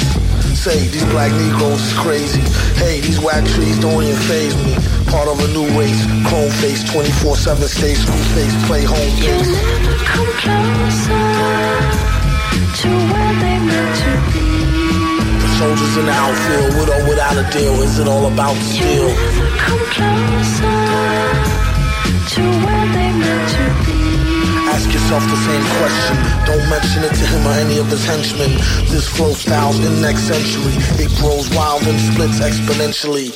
Say, 0.56 0.88
these 0.88 1.04
black 1.12 1.32
Negroes 1.32 1.82
is 1.82 1.92
crazy. 1.98 2.40
Hey, 2.80 3.00
these 3.00 3.20
whack 3.20 3.44
trees 3.44 3.78
don't 3.80 4.02
even 4.02 4.16
phase 4.24 4.56
me. 4.64 4.72
Part 5.14 5.28
of 5.28 5.38
a 5.38 5.48
new 5.54 5.62
race, 5.78 6.02
chrome 6.26 6.50
face, 6.58 6.82
24-7 6.90 7.70
stay 7.70 7.94
screw 7.94 8.18
face, 8.34 8.50
play 8.66 8.82
home 8.82 8.98
You'll 9.14 9.46
never 9.46 9.94
come 10.10 10.26
closer 10.42 11.22
to 12.82 12.88
where 12.90 13.34
they 13.38 13.56
meant 13.62 13.94
to 14.02 14.12
be. 14.34 14.42
The 15.38 15.50
soldiers 15.54 15.94
in 16.02 16.06
the 16.10 16.16
outfield, 16.18 16.74
with 16.74 16.90
or 16.90 17.08
without 17.08 17.38
a 17.38 17.46
deal, 17.54 17.78
is 17.86 18.00
it 18.00 18.08
all 18.08 18.26
about 18.26 18.58
the 18.58 18.74
You'll 18.74 19.14
never 19.14 19.54
come 19.54 19.84
closer 19.94 20.82
to 22.34 22.42
where 22.66 22.86
they 22.98 23.10
meant 23.14 23.46
to 23.54 23.66
be. 23.86 24.02
Ask 24.74 24.90
yourself 24.90 25.22
the 25.30 25.38
same 25.46 25.64
question. 25.78 26.14
Don't 26.42 26.66
mention 26.68 27.06
it 27.06 27.14
to 27.14 27.24
him 27.30 27.46
or 27.46 27.54
any 27.62 27.78
of 27.78 27.86
his 27.86 28.04
henchmen. 28.04 28.50
This 28.90 29.06
flow 29.06 29.32
style's 29.32 29.78
in 29.78 30.02
next 30.02 30.26
century. 30.26 30.74
It 30.98 31.14
grows 31.22 31.48
wild 31.54 31.86
and 31.86 32.00
splits 32.00 32.40
exponentially. 32.42 33.30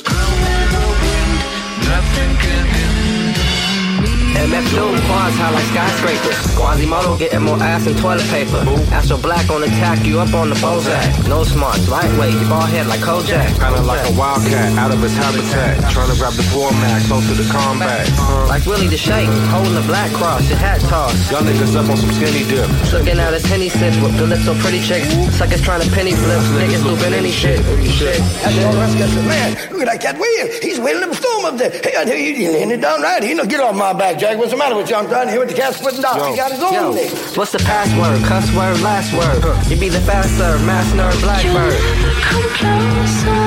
MF 4.39 4.71
Doom, 4.71 4.95
quads 5.03 5.35
high 5.35 5.51
like 5.51 5.67
skyscrapers. 5.67 6.39
Quasimoto 6.55 7.19
getting 7.19 7.43
more 7.43 7.59
ass 7.59 7.83
than 7.83 7.95
toilet 7.95 8.23
paper. 8.31 8.63
Astro 8.95 9.17
Black 9.17 9.49
on 9.49 9.63
attack, 9.63 10.05
you 10.05 10.19
up 10.19 10.33
on 10.33 10.47
the 10.47 10.55
Bozak. 10.55 11.27
No 11.27 11.43
smarts, 11.43 11.89
lightweight, 11.89 12.39
ball 12.47 12.63
head 12.63 12.87
like 12.87 13.01
Kojak. 13.01 13.59
Kinda 13.59 13.81
like 13.83 13.99
a 14.07 14.13
wildcat 14.17 14.77
out 14.77 14.91
of 14.91 15.01
his 15.01 15.15
habitat. 15.15 15.91
Trying 15.91 16.11
to 16.11 16.17
grab 16.17 16.33
the 16.33 16.43
format 16.55 17.03
closer 17.03 17.35
to 17.35 17.43
the 17.43 17.49
combat. 17.51 18.07
Like 18.47 18.65
Willie 18.65 18.87
the 18.87 18.97
Shake, 18.97 19.27
holding 19.51 19.75
the 19.75 19.83
black 19.91 20.11
cross, 20.13 20.47
your 20.47 20.57
hat 20.57 20.79
toss. 20.87 21.13
Y'all 21.29 21.41
niggas 21.43 21.75
up 21.75 21.89
on 21.89 21.97
some 21.97 22.11
skinny 22.11 22.47
dip. 22.47 22.69
Looking 22.91 23.19
at 23.19 23.31
his 23.33 23.45
henny 23.45 23.69
sip 23.69 23.93
with 24.01 24.17
the 24.17 24.25
little 24.25 24.55
pretty 24.55 24.81
chicks. 24.81 25.07
Suckers 25.37 25.61
trying 25.61 25.81
to 25.81 25.89
penny 25.93 26.11
flip, 26.13 26.41
niggas 26.57 26.83
looping 26.83 27.13
any 27.13 27.29
shit. 27.31 27.61
shit. 27.93 28.17
And 28.43 28.65
all 28.65 28.73
the 28.73 28.79
rest 28.79 28.97
gets 28.97 29.13
said, 29.13 29.25
man, 29.29 29.53
look 29.71 29.81
at 29.85 29.93
that 29.93 30.01
cat 30.01 30.15
wheeling. 30.17 30.49
He's 30.61 30.79
wheeling 30.79 31.01
them 31.05 31.13
storm 31.13 31.45
up 31.45 31.57
there. 31.57 31.69
Hey, 31.69 31.93
I 31.95 32.03
tell 32.03 32.17
you, 32.17 32.33
he's 32.33 32.49
laying 32.49 32.71
it 32.71 32.81
down 32.81 33.01
right. 33.01 33.21
He 33.21 33.33
know, 33.35 33.45
get 33.45 33.61
off 33.61 33.75
my 33.75 33.93
back, 33.93 34.17
Jack. 34.17 34.37
What's 34.39 34.51
the 34.51 34.57
matter 34.57 34.75
with 34.75 34.89
you? 34.89 34.95
I'm 34.97 35.05
trying 35.07 35.27
to 35.27 35.31
hear 35.31 35.39
what 35.39 35.49
the 35.49 35.53
cat's 35.55 35.79
putting 35.79 36.01
down. 36.01 36.17
He 36.31 36.35
got 36.35 36.51
his 36.51 36.63
own 36.63 36.73
Yo, 36.73 36.93
thing. 36.93 37.09
what's 37.37 37.51
the 37.53 37.59
password? 37.59 38.25
Cuss 38.25 38.49
word, 38.57 38.81
last 38.81 39.13
word. 39.13 39.37
You 39.69 39.77
be 39.79 39.89
the 39.89 40.01
faster, 40.01 40.57
mass 40.65 40.89
nerd, 40.97 41.13
You'll 41.13 41.21
blackbird. 41.29 41.77
never 41.77 42.13
come 42.25 42.49
closer 42.57 43.37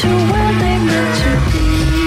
to 0.00 0.08
where 0.32 0.52
they 0.64 0.76
meant 0.80 1.12
to 1.20 1.32
be. 1.52 1.60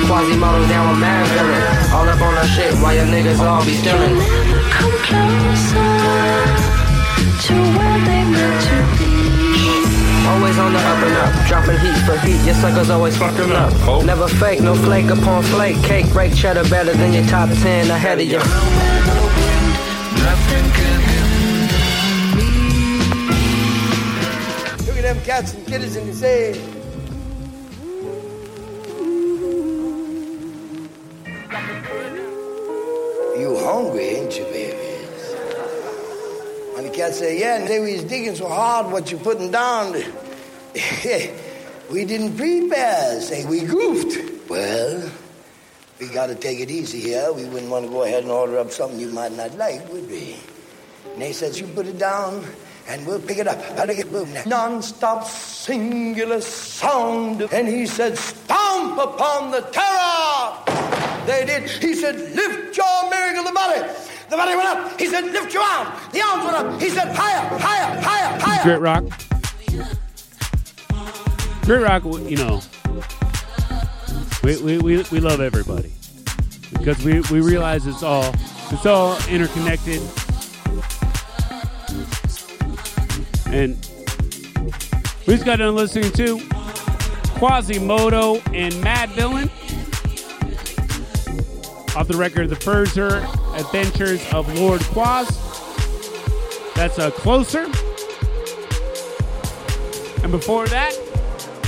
Quasimoto 0.10 0.62
down 0.70 0.86
with 0.90 1.02
Madvillain. 1.06 1.94
All 1.94 2.10
up 2.10 2.22
on 2.22 2.34
our 2.34 2.48
shit 2.58 2.74
while 2.82 2.94
your 2.94 3.06
niggas 3.06 3.40
all 3.40 3.64
be 3.64 3.74
stealing. 3.78 4.18
Never 4.86 4.98
come 5.04 5.30
closer 5.40 5.74
to 7.48 7.54
where 7.78 8.00
they 8.06 8.24
meant 8.26 8.62
to 8.64 8.78
be. 8.98 9.14
Always 10.28 10.58
on 10.58 10.74
the 10.74 10.80
up 10.80 11.04
and 11.04 11.16
up, 11.18 11.48
dropping 11.48 11.78
heat 11.80 11.98
for 12.06 12.18
heat. 12.20 12.44
Your 12.46 12.56
suckers 12.56 12.90
always 12.90 13.18
fucking 13.18 13.52
up. 13.52 13.72
Oh. 13.88 14.02
Never 14.06 14.28
fake, 14.28 14.62
no 14.62 14.76
flake 14.76 15.10
upon 15.10 15.44
flake. 15.44 15.82
Cake, 15.84 16.12
break, 16.12 16.36
cheddar 16.36 16.68
better 16.70 16.94
than 16.94 17.14
your 17.14 17.26
top 17.26 17.50
ten 17.60 17.90
ahead 17.90 18.20
of 18.20 18.28
you. 18.28 18.40
Look 24.88 24.98
at 24.98 25.04
them 25.04 25.22
cats 25.24 25.54
and 25.54 25.66
kittens 25.66 25.96
and 25.96 26.08
you 26.08 26.14
say, 26.14 26.54
You 33.38 33.58
hungry, 33.60 34.06
ain't 34.06 34.38
you, 34.38 34.46
babies? 34.46 34.75
Cat 36.96 37.14
say, 37.14 37.38
Yeah, 37.38 37.58
and 37.58 37.68
they 37.68 37.80
was 37.80 38.06
digging 38.06 38.36
so 38.36 38.48
hard 38.48 38.90
what 38.90 39.12
you 39.12 39.18
putting 39.18 39.52
down. 39.52 39.92
we 41.92 42.06
didn't 42.06 42.38
prepare, 42.38 43.20
say 43.20 43.44
we 43.44 43.62
goofed. 43.62 44.50
Well, 44.50 45.12
we 46.00 46.08
gotta 46.08 46.36
take 46.36 46.62
it 46.62 46.72
easy 46.72 47.02
here. 47.02 47.34
We 47.34 47.44
wouldn't 47.46 47.70
want 47.70 47.86
to 47.86 47.92
go 47.92 48.04
ahead 48.04 48.24
and 48.24 48.32
order 48.32 48.60
up 48.60 48.72
something 48.72 48.98
you 48.98 49.10
might 49.10 49.34
not 49.34 49.58
like, 49.58 49.92
would 49.92 50.10
we? 50.10 50.38
And 51.12 51.22
they 51.22 51.34
says, 51.34 51.60
you 51.60 51.68
put 51.68 51.86
it 51.86 51.98
down 51.98 52.46
and 52.88 53.06
we'll 53.06 53.20
pick 53.20 53.40
it 53.40 53.48
up. 53.48 53.62
How 53.78 53.86
to 53.86 53.94
get 53.94 54.10
boom 54.10 54.32
now. 54.32 54.44
Non-stop 54.46 55.26
singular 55.26 56.40
sound. 56.40 57.42
And 57.52 57.68
he 57.68 57.88
said, 57.88 58.18
stomp 58.18 58.98
upon 58.98 59.52
the 59.52 59.62
terror. 59.62 61.26
They 61.26 61.46
did. 61.46 61.70
He 61.70 61.96
said, 61.96 62.16
lift 62.16 62.78
your 62.78 63.10
miracle 63.10 63.44
the 63.44 63.52
body. 63.52 63.82
The 64.36 64.42
body 64.42 64.56
went 64.58 64.68
up. 64.68 65.00
He 65.00 65.08
said, 65.08 65.24
lift 65.32 65.54
your 65.54 65.64
arm. 65.64 65.88
The 66.12 66.22
arms 66.22 66.44
went 66.44 66.58
up. 66.58 66.82
He 66.82 66.90
said, 66.90 67.16
higher, 67.16 67.58
higher, 67.58 68.02
higher, 68.02 68.40
higher. 68.42 68.64
Grit 68.64 68.82
Rock. 68.82 69.06
Grit 71.62 71.82
Rock, 71.82 72.04
you 72.30 72.36
know, 72.36 72.62
we, 74.44 74.62
we, 74.62 74.78
we, 74.80 75.04
we 75.10 75.20
love 75.22 75.40
everybody 75.40 75.94
because 76.74 77.02
we, 77.06 77.22
we 77.32 77.40
realize 77.40 77.88
it's 77.88 78.04
all 78.04 78.36
it's 78.72 78.86
all 78.86 79.18
interconnected. 79.30 80.02
And 83.54 83.78
we 85.28 85.36
just 85.36 85.46
got 85.46 85.60
done 85.60 85.76
listening 85.76 86.12
to 86.12 86.40
Quasimoto 87.40 88.46
and 88.54 88.74
Madvillain 88.84 89.50
off 91.96 92.10
the 92.10 92.18
record 92.18 92.50
The 92.50 92.58
Further 92.58 93.26
Adventures 93.56 94.22
of 94.34 94.54
Lord 94.60 94.82
Quas. 94.86 95.28
That's 96.76 96.98
a 96.98 97.10
closer. 97.12 97.64
And 100.24 100.32
before 100.32 100.68
that, 100.68 100.94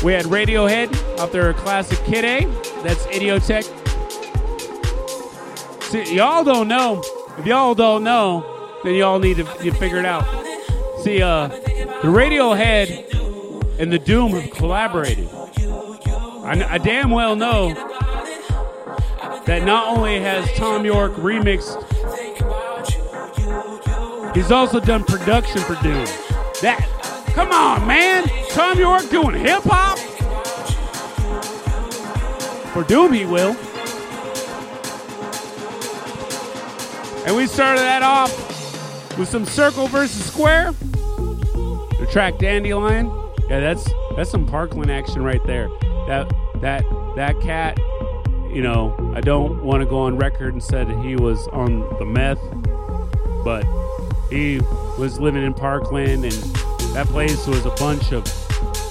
we 0.04 0.14
had 0.14 0.26
Radiohead 0.26 1.20
off 1.20 1.32
their 1.32 1.54
classic 1.54 1.98
Kid 2.06 2.26
A. 2.26 2.46
That's 2.84 3.06
Idioteque. 3.08 3.74
See, 5.84 6.16
y'all 6.16 6.44
don't 6.44 6.68
know. 6.68 7.02
If 7.38 7.46
y'all 7.46 7.74
don't 7.74 8.04
know, 8.04 8.80
then 8.84 8.96
y'all 8.96 9.20
need 9.20 9.38
to 9.38 9.46
figure 9.46 9.98
it 9.98 10.06
out. 10.06 10.26
See, 11.04 11.22
uh, 11.22 11.48
the 11.48 12.10
Radiohead 12.10 13.80
and 13.80 13.94
the 13.94 14.00
Doom 14.00 14.32
have 14.32 14.52
collaborated. 14.52 15.30
I, 15.30 16.66
I 16.70 16.78
damn 16.78 17.12
well 17.12 17.36
know 17.36 17.74
that 19.48 19.64
not 19.64 19.98
only 19.98 20.20
has 20.20 20.50
Thom 20.52 20.86
Yorke 20.86 21.14
remixed, 21.14 21.84
he's 24.36 24.52
also 24.52 24.80
done 24.80 25.04
production 25.04 25.62
for 25.62 25.76
Doom. 25.82 26.06
That, 26.62 26.88
come 27.34 27.52
on, 27.52 27.88
man! 27.88 28.28
Thom 28.50 28.78
Yorke 28.78 29.10
doing 29.10 29.36
hip 29.36 29.64
hop 29.64 29.98
for 32.78 32.84
Doom, 32.84 33.12
he 33.12 33.26
will. 33.26 33.56
And 37.26 37.36
we 37.36 37.48
started 37.48 37.82
that 37.82 38.04
off 38.04 39.18
with 39.18 39.28
some 39.28 39.46
Circle 39.46 39.88
versus 39.88 40.24
Square. 40.26 40.74
The 40.74 42.08
track 42.12 42.38
Dandelion. 42.38 43.08
Yeah, 43.50 43.60
that's 43.62 43.90
that's 44.16 44.30
some 44.30 44.46
Parkland 44.46 44.92
action 44.92 45.24
right 45.24 45.44
there. 45.46 45.70
That 46.08 46.32
that 46.62 46.84
that 47.16 47.40
cat. 47.42 47.80
You 48.54 48.64
know, 48.64 49.14
I 49.16 49.22
don't 49.22 49.64
want 49.64 49.82
to 49.82 49.86
go 49.86 50.00
on 50.00 50.18
record 50.18 50.54
and 50.54 50.64
said 50.64 50.88
he 51.06 51.16
was 51.16 51.48
on 51.50 51.82
the 52.00 52.06
meth, 52.06 52.40
but 53.44 53.66
he 54.32 54.60
was 54.98 55.20
living 55.20 55.44
in 55.44 55.54
Parkland, 55.54 56.24
and 56.24 56.34
that 56.94 57.06
place 57.08 57.46
was 57.46 57.66
a 57.66 57.72
bunch 57.72 58.12
of 58.12 58.28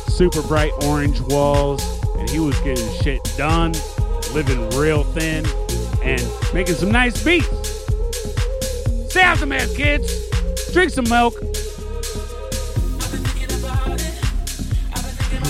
super 0.09 0.41
bright 0.43 0.73
orange 0.85 1.21
walls, 1.23 1.83
and 2.17 2.31
he 2.31 2.39
was 2.39 2.59
getting 2.61 2.89
shit 3.03 3.21
done, 3.37 3.73
living 4.33 4.71
real 4.71 5.03
thin, 5.03 5.45
and 6.03 6.23
making 6.55 6.77
some 6.77 6.93
nice 6.93 7.23
beats. 7.25 7.49
Stay 9.11 9.25
off 9.25 9.41
the 9.41 9.47
meth, 9.47 9.77
kids. 9.77 10.31
Drink 10.73 10.93
some 10.93 11.09
milk. 11.09 11.35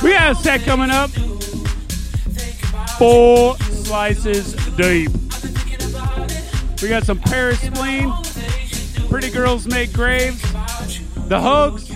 We 0.02 0.12
got 0.12 0.32
a 0.32 0.34
set 0.36 0.62
coming 0.62 0.90
up. 0.90 1.10
Four 2.98 3.56
slices 3.86 4.52
deep. 4.76 5.12
We 6.82 6.88
got 6.88 7.04
some 7.04 7.20
Paris 7.20 7.60
Spleen, 7.60 8.12
Pretty 9.08 9.30
Girls 9.30 9.68
Make 9.68 9.92
Graves, 9.92 10.42
The 11.28 11.40
Hugs. 11.40 11.88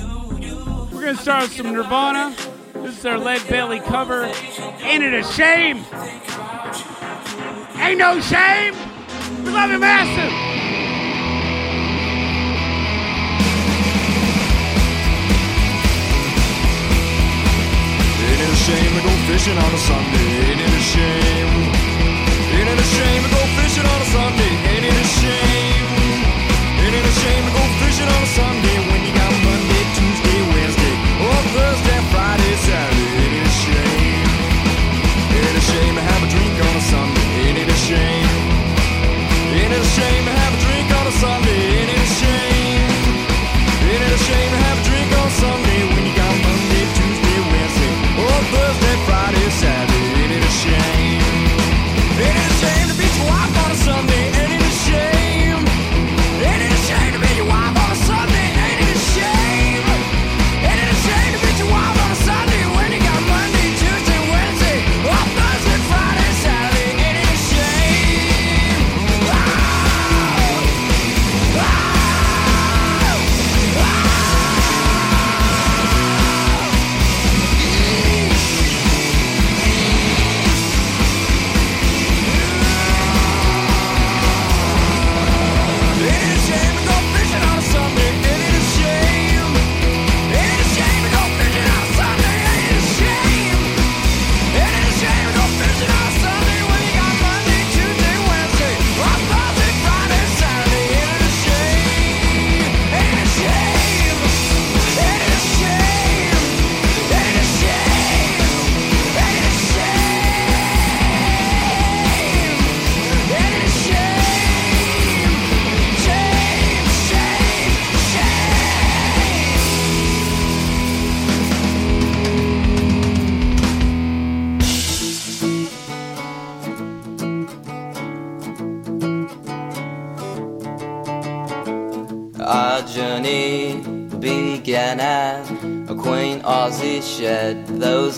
We're 0.93 1.05
gonna 1.05 1.17
start 1.17 1.43
with 1.43 1.57
some 1.57 1.73
Nirvana. 1.73 2.33
This 2.75 2.97
is 2.97 3.03
their 3.03 3.19
Lead 3.19 3.43
Belly 3.49 3.81
cover. 3.81 4.27
Ain't 4.83 5.03
it 5.03 5.15
a 5.15 5.25
shame? 5.33 5.79
Ain't 7.83 7.99
no 7.99 8.21
shame. 8.21 8.75
We 9.45 9.51
love 9.51 9.71
you 9.73 9.79
massive. 9.81 10.70
It 18.51 18.55
a 18.55 18.65
shame 18.67 18.93
to 18.99 19.03
go 19.07 19.15
fishing 19.31 19.59
on 19.59 19.71
a 19.71 19.79
Sunday? 19.79 20.27
Ain't 20.51 20.59
it 20.59 20.75
a 20.75 20.83
shame? 20.83 21.51
Ain't 22.51 22.67
it 22.67 22.79
a 22.83 22.89
shame 22.99 23.23
to 23.23 23.31
go 23.31 23.43
fishing 23.63 23.87
on 23.87 23.99
a 24.03 24.09
Sunday? 24.11 24.53
Ain't 24.75 24.85
it 24.91 24.97
a 24.97 25.07
shame? 25.23 25.87
Ain't 26.83 26.95
it 26.99 27.05
a 27.07 27.15
shame 27.23 27.45
to 27.47 27.53
go 27.55 27.63
fishing 27.79 28.11
on 28.11 28.21
a 28.27 28.31
Sunday 28.35 28.77
when 28.91 29.01
you 29.07 29.13
got 29.15 29.31
Monday, 29.47 29.83
Tuesday, 29.95 30.41
Wednesday, 30.51 30.95
or 31.23 31.39
Thursday, 31.55 31.99
Friday, 32.11 32.55
Saturday? 32.67 33.11
Ain't 33.23 33.35
it 33.39 33.47
a 33.47 33.55
shame? 33.63 34.31
Ain't 35.31 35.47
it 35.47 35.55
a 35.55 35.65
shame 35.71 35.95
to 35.95 36.03
have 36.11 36.23
a 36.27 36.29
drink 36.35 36.55
on 36.59 36.75
a 36.75 36.85
Sunday? 36.91 37.27
Ain't 37.47 37.59
it 37.63 37.71
a 37.71 37.79
shame? 37.87 38.31
Ain't 39.63 39.73
it 39.79 39.79
a 39.79 39.91
shame 39.95 40.23
to 40.27 40.35
have 40.43 40.53
a 40.55 40.61
drink 40.67 40.89
on 40.99 41.05
a 41.07 41.15
Sunday? 41.23 41.59
Ain't 41.79 41.91
it 41.95 42.03
a 42.03 42.09
shame? 42.19 42.91
Ain't 43.95 44.03
it 44.03 44.11
a 44.11 44.21
shame 44.27 44.51
to 44.51 44.59
have 44.67 44.79
a 44.81 44.85
drink 44.91 45.11
on 45.23 45.27
a 45.29 45.35
Sunday 45.39 45.70
Thursday, 48.51 48.97
Friday, 49.07 49.51
Saturday? 49.51 49.90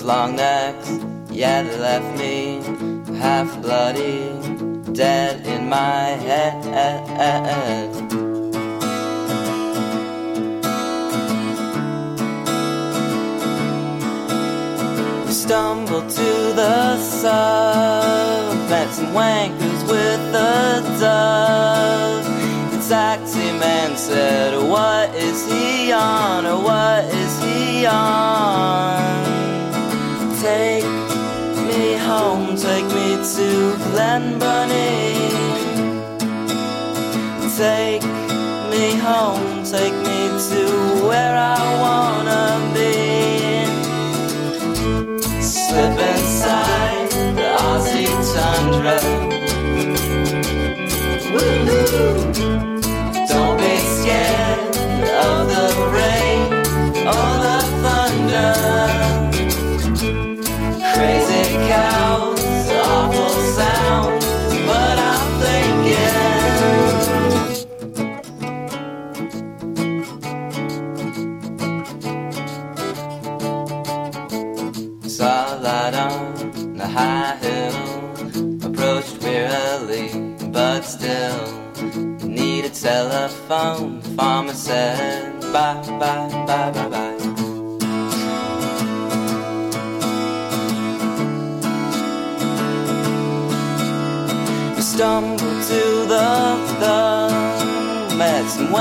Long 0.05 0.35
necks, 0.35 0.99
yeah, 1.31 1.63
they 1.63 1.79
left 1.79 2.19
me 2.19 2.61
half 3.19 3.63
bloody, 3.63 4.33
dead 4.93 5.47
in 5.47 5.69
my 5.69 6.19
head. 6.27 7.93
We 15.25 15.33
stumbled 15.33 16.11
to 16.11 16.53
the 16.53 16.99
sub, 16.99 18.57
met 18.69 18.93
some 18.93 19.13
wankers 19.15 19.83
with 19.89 20.33
the 20.33 20.83
dove. 20.99 22.25
The 22.73 22.89
taxi 22.89 23.53
man 23.53 23.97
said, 23.97 24.69
What 24.69 25.15
is 25.15 25.47
he 25.47 25.93
on? 25.93 26.45
Or 26.45 26.61
what 26.61 27.05
is 27.05 27.43
he 27.45 27.87
on? 27.87 28.22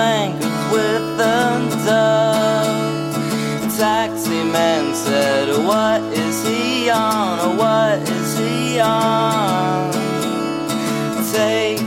Met 0.01 0.33
with 0.73 1.05
the 1.21 1.39
dove. 1.85 3.77
Taxi 3.77 4.41
man 4.57 4.95
said, 4.95 5.47
What 5.69 6.01
is 6.25 6.37
he 6.47 6.89
on? 6.89 7.57
What 7.57 7.99
is 8.17 8.29
he 8.41 8.79
on? 8.79 9.91
Take 11.37 11.81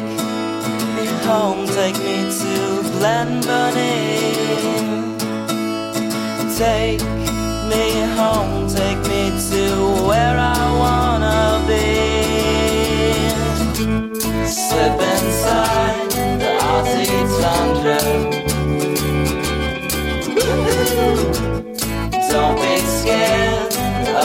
me 0.96 1.06
home, 1.28 1.62
take 1.78 1.98
me 2.06 2.16
to 2.40 2.54
Glenburnie. 2.94 4.34
Take 6.58 7.02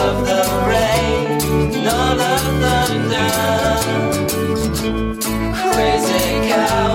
of 0.07 0.25
the 0.25 0.43
rain 0.69 1.39
thunder. 1.83 3.29
Crazy 5.59 6.25
cows, 6.49 6.88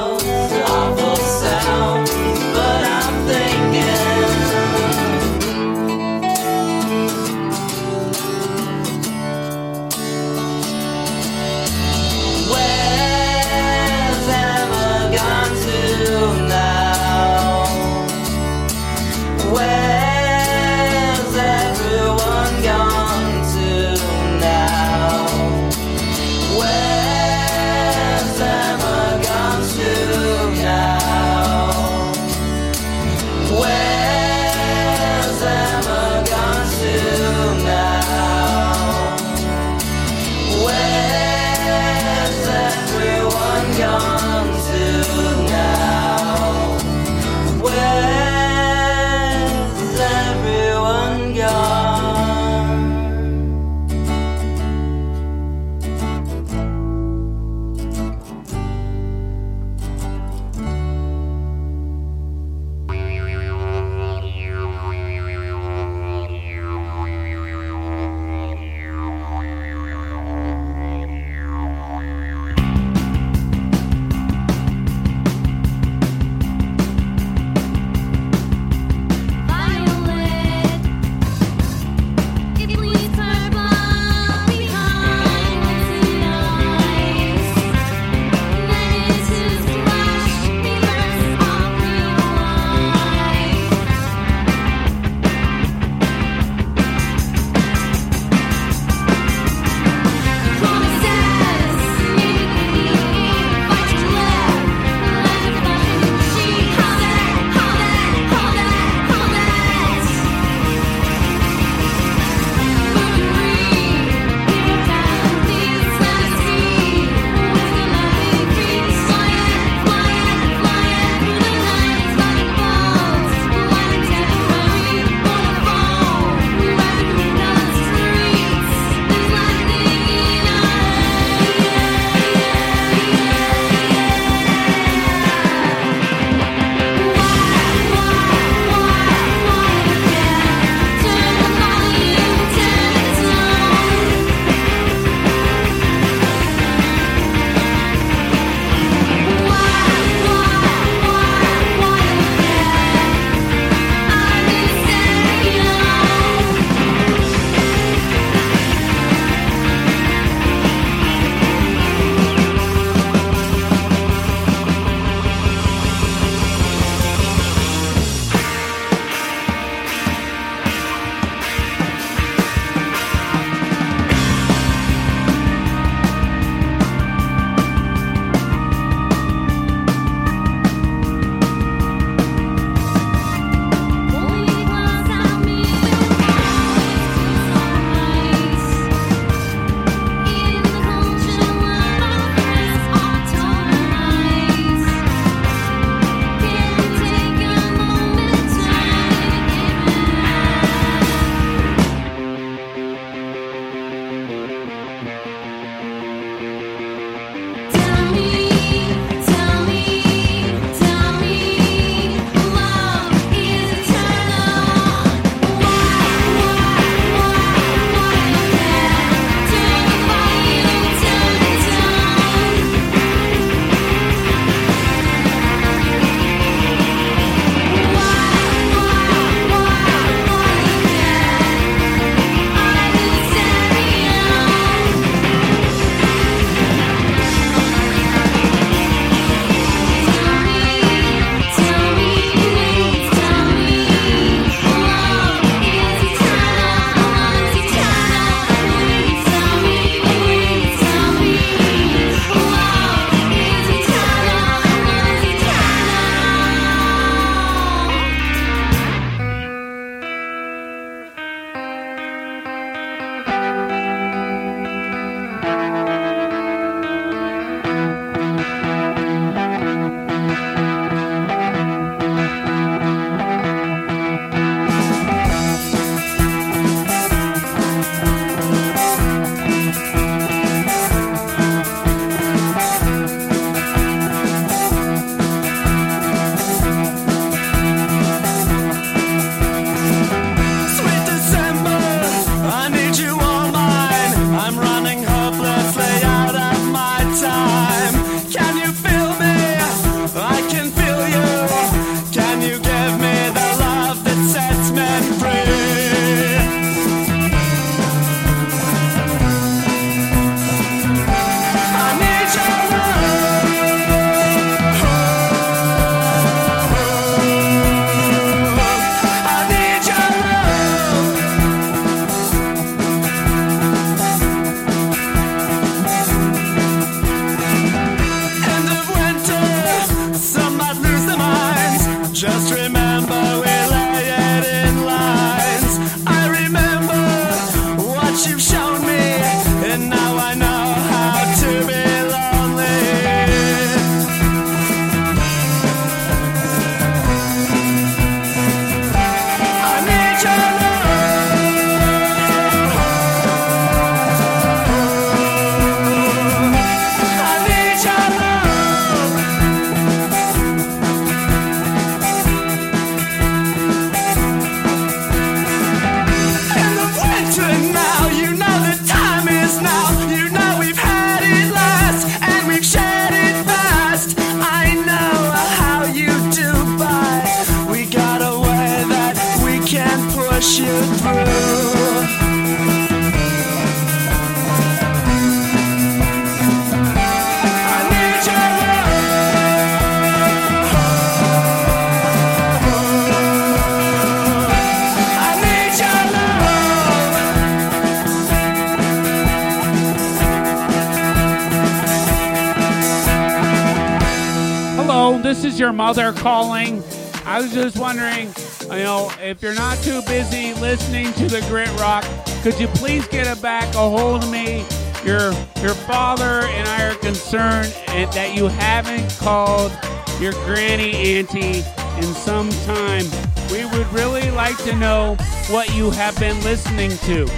mother 405.84 406.14
calling. 406.14 406.82
I 407.26 407.42
was 407.42 407.52
just 407.52 407.78
wondering, 407.78 408.32
you 408.62 408.84
know, 408.84 409.12
if 409.20 409.42
you're 409.42 409.54
not 409.54 409.76
too 409.82 410.00
busy 410.06 410.54
listening 410.54 411.12
to 411.12 411.26
the 411.28 411.42
grit 411.42 411.68
rock, 411.78 412.06
could 412.42 412.58
you 412.58 412.68
please 412.68 413.06
get 413.08 413.26
a 413.26 413.38
back 413.42 413.74
a 413.74 413.90
hold 413.90 414.24
of 414.24 414.30
me? 414.30 414.64
Your 415.04 415.32
your 415.60 415.74
father 415.84 416.46
and 416.46 416.66
I 416.66 416.88
are 416.88 416.94
concerned 416.94 417.70
that 418.14 418.34
you 418.34 418.48
haven't 418.48 419.14
called 419.18 419.72
your 420.18 420.32
granny 420.46 421.18
auntie 421.18 421.62
in 421.98 422.14
some 422.14 422.48
time. 422.64 423.04
We 423.52 423.66
would 423.66 423.86
really 423.92 424.30
like 424.30 424.56
to 424.64 424.74
know 424.76 425.16
what 425.50 425.74
you 425.74 425.90
have 425.90 426.18
been 426.18 426.42
listening 426.44 426.96
to. 427.08 427.28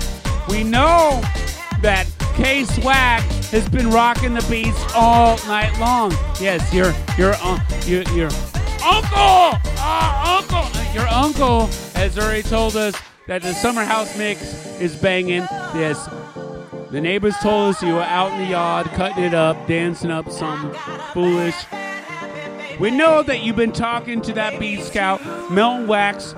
We 0.48 0.62
know 0.62 1.20
that 1.82 2.06
K 2.36 2.64
Swag 2.64 3.22
has 3.50 3.68
been 3.68 3.90
rocking 3.90 4.34
the 4.34 4.46
beats 4.48 4.84
all 4.94 5.36
night 5.48 5.76
long. 5.80 6.12
Yes, 6.40 6.72
your 6.72 6.94
your 7.18 7.34
uh, 7.40 7.58
your 7.86 8.02
your 8.14 8.30
uncle, 8.82 9.58
uh, 9.78 10.40
uncle, 10.40 10.92
your 10.92 11.06
uncle 11.08 11.66
has 11.94 12.18
already 12.18 12.42
told 12.42 12.76
us 12.76 12.94
that 13.28 13.42
the 13.42 13.52
summer 13.54 13.84
house 13.84 14.16
mix 14.18 14.42
is 14.80 14.96
banging. 14.96 15.42
Yes, 15.74 16.08
the 16.90 17.00
neighbors 17.00 17.36
told 17.42 17.74
us 17.74 17.82
you 17.82 17.94
were 17.94 18.02
out 18.02 18.32
in 18.32 18.38
the 18.38 18.50
yard 18.50 18.86
cutting 18.88 19.22
it 19.22 19.34
up, 19.34 19.66
dancing 19.68 20.10
up 20.10 20.30
some 20.30 20.74
foolish. 21.12 21.54
We 22.80 22.90
know 22.90 23.22
that 23.22 23.42
you've 23.42 23.56
been 23.56 23.72
talking 23.72 24.20
to 24.22 24.32
that 24.34 24.58
beat 24.58 24.82
scout, 24.82 25.24
Milton 25.50 25.86
Wax. 25.86 26.34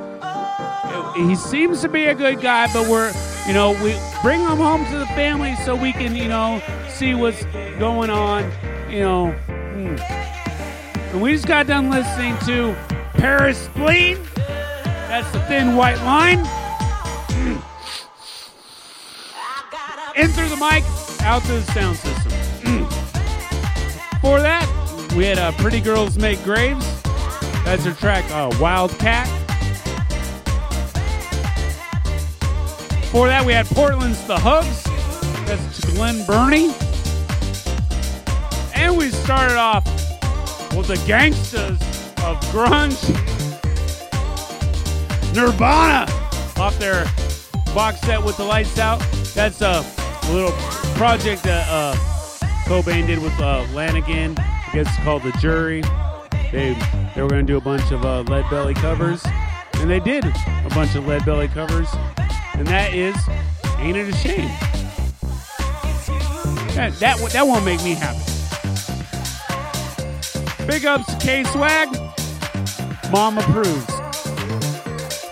He 1.17 1.35
seems 1.35 1.81
to 1.81 1.89
be 1.89 2.05
a 2.05 2.15
good 2.15 2.41
guy, 2.41 2.73
but 2.73 2.89
we're, 2.89 3.13
you 3.47 3.55
know, 3.55 3.73
we 3.83 3.97
bring 4.23 4.41
him 4.41 4.59
home 4.59 4.85
to 4.87 4.99
the 4.99 5.07
family 5.07 5.57
so 5.65 5.75
we 5.75 5.93
can, 5.93 6.15
you 6.15 6.29
know, 6.29 6.63
see 6.91 7.15
what's 7.15 7.43
going 7.79 8.11
on, 8.11 8.51
you 8.91 9.01
know. 9.01 9.33
hmm. 9.33 10.48
And 11.11 11.23
we 11.23 11.33
just 11.33 11.47
got 11.47 11.67
done 11.67 11.91
listening 11.91 12.37
to 12.41 12.77
Paris 13.15 13.59
Spleen. 13.59 14.19
That's 14.37 15.31
the 15.33 15.41
thin 15.49 15.75
white 15.75 15.97
line. 16.03 16.39
In 20.17 20.29
through 20.29 20.51
the 20.51 20.57
mic, 20.57 20.85
out 21.23 21.43
through 21.45 21.61
the 21.61 21.73
sound 21.73 21.97
system. 21.97 22.31
For 24.21 24.39
that, 24.41 24.69
we 25.17 25.25
had 25.25 25.39
uh, 25.39 25.53
Pretty 25.53 25.81
Girls 25.81 26.19
Make 26.19 26.45
Graves. 26.45 26.85
That's 27.65 27.85
their 27.85 27.95
track, 27.95 28.25
uh, 28.31 28.55
Wildcat. 28.61 29.27
For 33.11 33.29
that, 33.29 33.47
we 33.47 33.55
had 33.55 33.65
Portland's 33.67 34.23
The 34.27 34.39
Hugs. 34.39 34.85
That's 35.47 35.85
Glenn 35.95 36.27
Burney. 36.27 36.75
And 38.75 38.99
we 38.99 39.09
started 39.09 39.57
off 39.57 39.98
with 40.79 40.87
the 40.87 41.07
gangsters 41.09 41.73
of 42.23 42.39
grunge. 42.53 43.03
Nirvana 45.35 46.07
off 46.57 46.79
their 46.79 47.05
box 47.75 48.01
set 48.03 48.25
with 48.25 48.37
the 48.37 48.45
lights 48.45 48.79
out. 48.79 49.01
That's 49.35 49.61
a 49.61 49.85
little 50.31 50.53
project 50.95 51.43
that 51.43 51.67
uh, 51.69 51.95
Cobain 52.67 53.09
did 53.09 53.21
with 53.21 53.33
uh, 53.41 53.67
Lanegan. 53.73 54.39
I 54.39 54.71
guess 54.73 54.87
it's 54.87 55.05
called 55.05 55.25
The 55.25 55.33
Jury. 55.41 55.83
They 56.53 56.75
they 57.15 57.23
were 57.23 57.29
going 57.29 57.45
to 57.45 57.53
do 57.53 57.57
a 57.57 57.61
bunch 57.61 57.91
of 57.91 58.05
uh, 58.05 58.21
Lead 58.23 58.49
Belly 58.49 58.75
covers, 58.75 59.21
and 59.75 59.91
they 59.91 59.99
did 59.99 60.25
a 60.25 60.69
bunch 60.71 60.95
of 60.95 61.09
Lead 61.09 61.25
Belly 61.25 61.49
covers, 61.49 61.89
and 62.55 62.67
that 62.69 62.95
is 62.95 63.17
Ain't 63.79 63.97
It 63.97 64.09
a 64.09 64.17
Shame? 64.17 64.49
That 66.77 66.95
that 67.01 67.19
that 67.33 67.45
won't 67.45 67.65
make 67.65 67.83
me 67.83 67.95
happy. 67.95 68.38
Big 70.69 70.85
ups 70.85 71.15
K 71.15 71.45
Swag. 71.45 71.89
Mom 73.11 73.39
approves. 73.39 73.89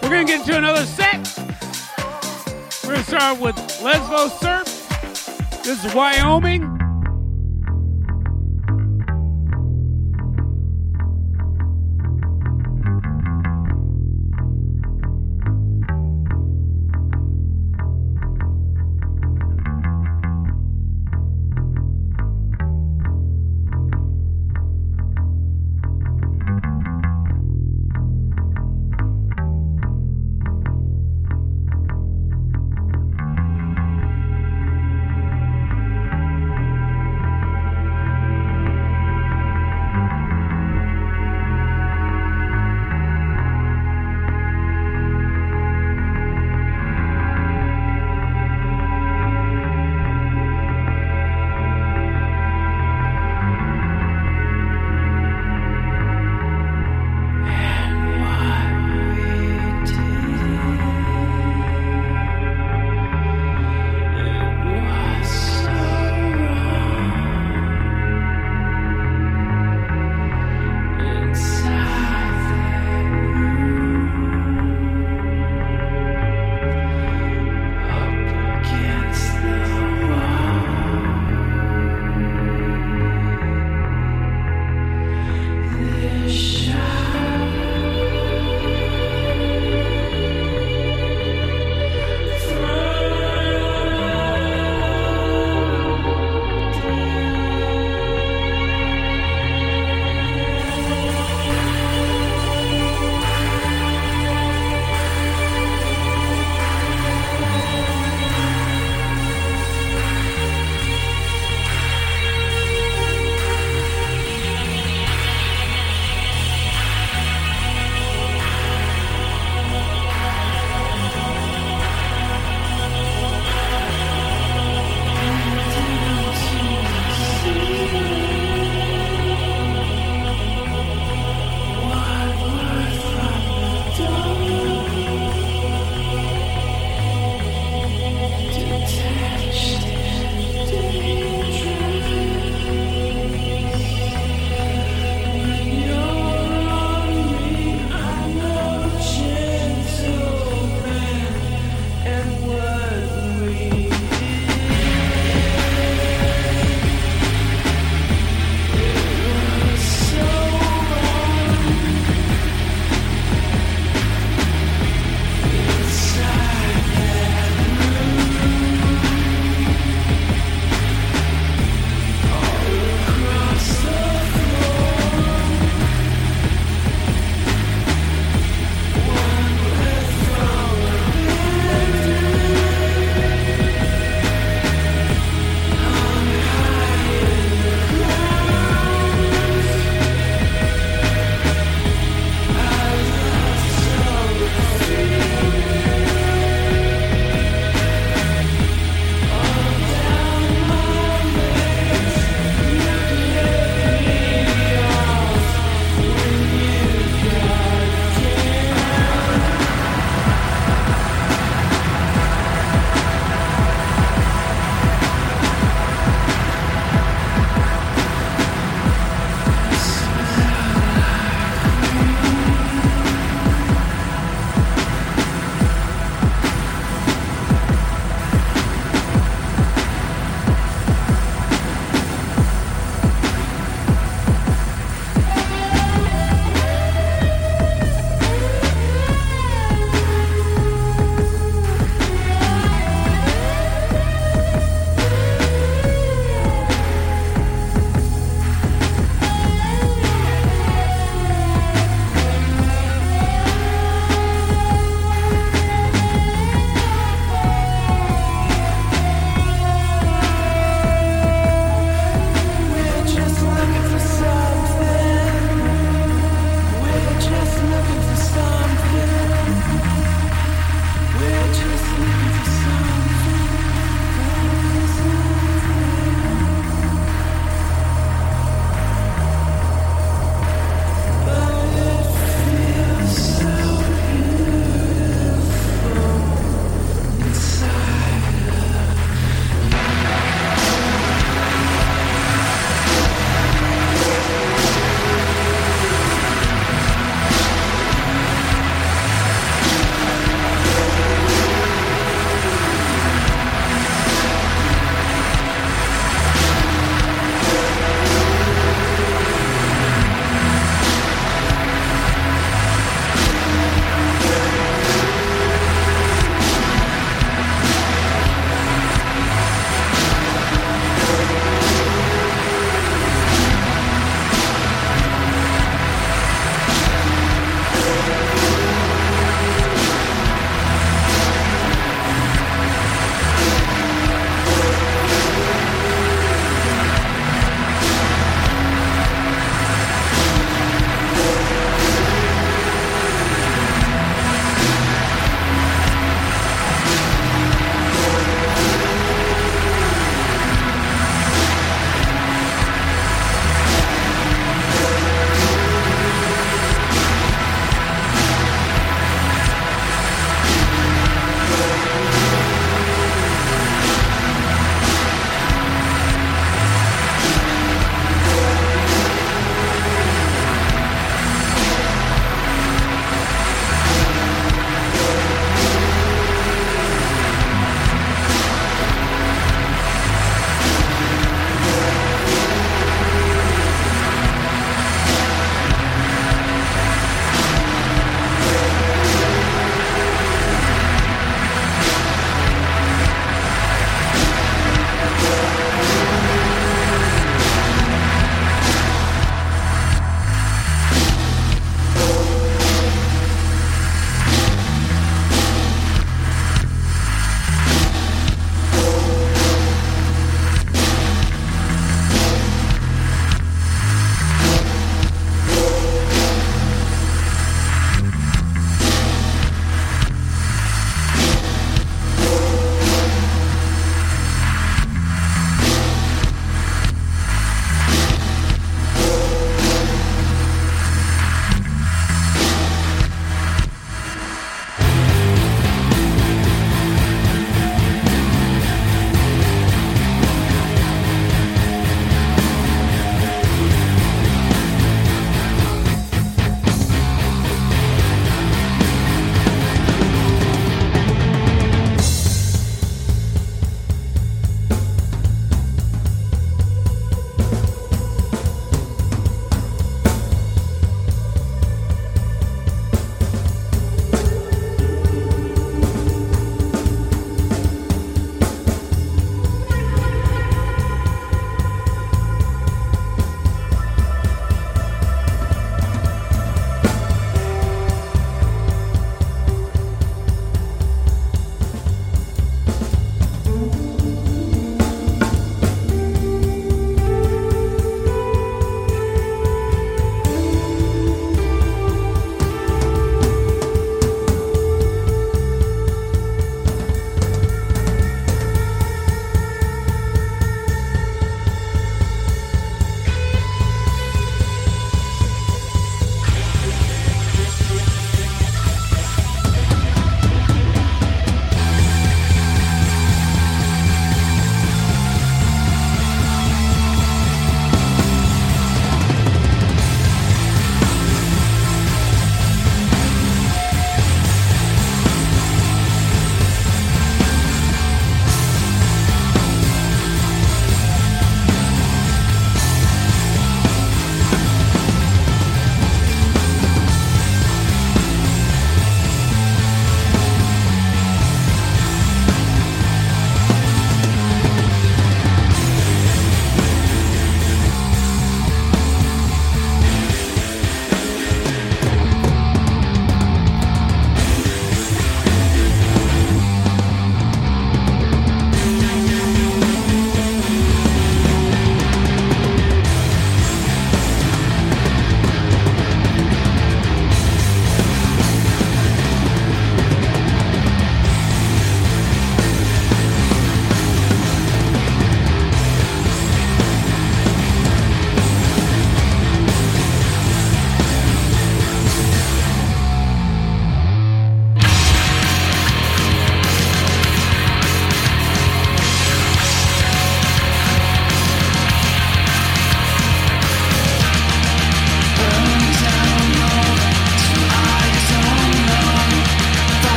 We're 0.00 0.08
gonna 0.08 0.24
get 0.24 0.40
into 0.40 0.56
another 0.56 0.86
set. 0.86 1.30
We're 2.82 2.94
gonna 2.94 3.04
start 3.04 3.38
with 3.38 3.54
Lesbo 3.82 4.30
Surf. 4.40 5.62
This 5.62 5.84
is 5.84 5.94
Wyoming. 5.94 6.75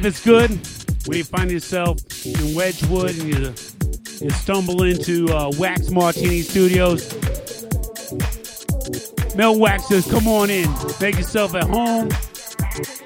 Life 0.00 0.14
is 0.16 0.24
good 0.24 0.50
when 1.06 1.18
you 1.18 1.24
find 1.24 1.50
yourself 1.50 1.98
in 2.24 2.54
Wedgwood 2.54 3.10
and 3.10 3.28
you, 3.28 3.52
you 4.24 4.30
stumble 4.30 4.84
into 4.84 5.28
uh, 5.28 5.50
Wax 5.58 5.90
Martini 5.90 6.40
Studios. 6.40 7.12
Mel 9.36 9.58
Wax 9.58 9.88
says, 9.88 10.10
come 10.10 10.26
on 10.26 10.48
in, 10.48 10.70
make 11.02 11.16
yourself 11.16 11.54
at 11.54 11.64
home. 11.64 12.08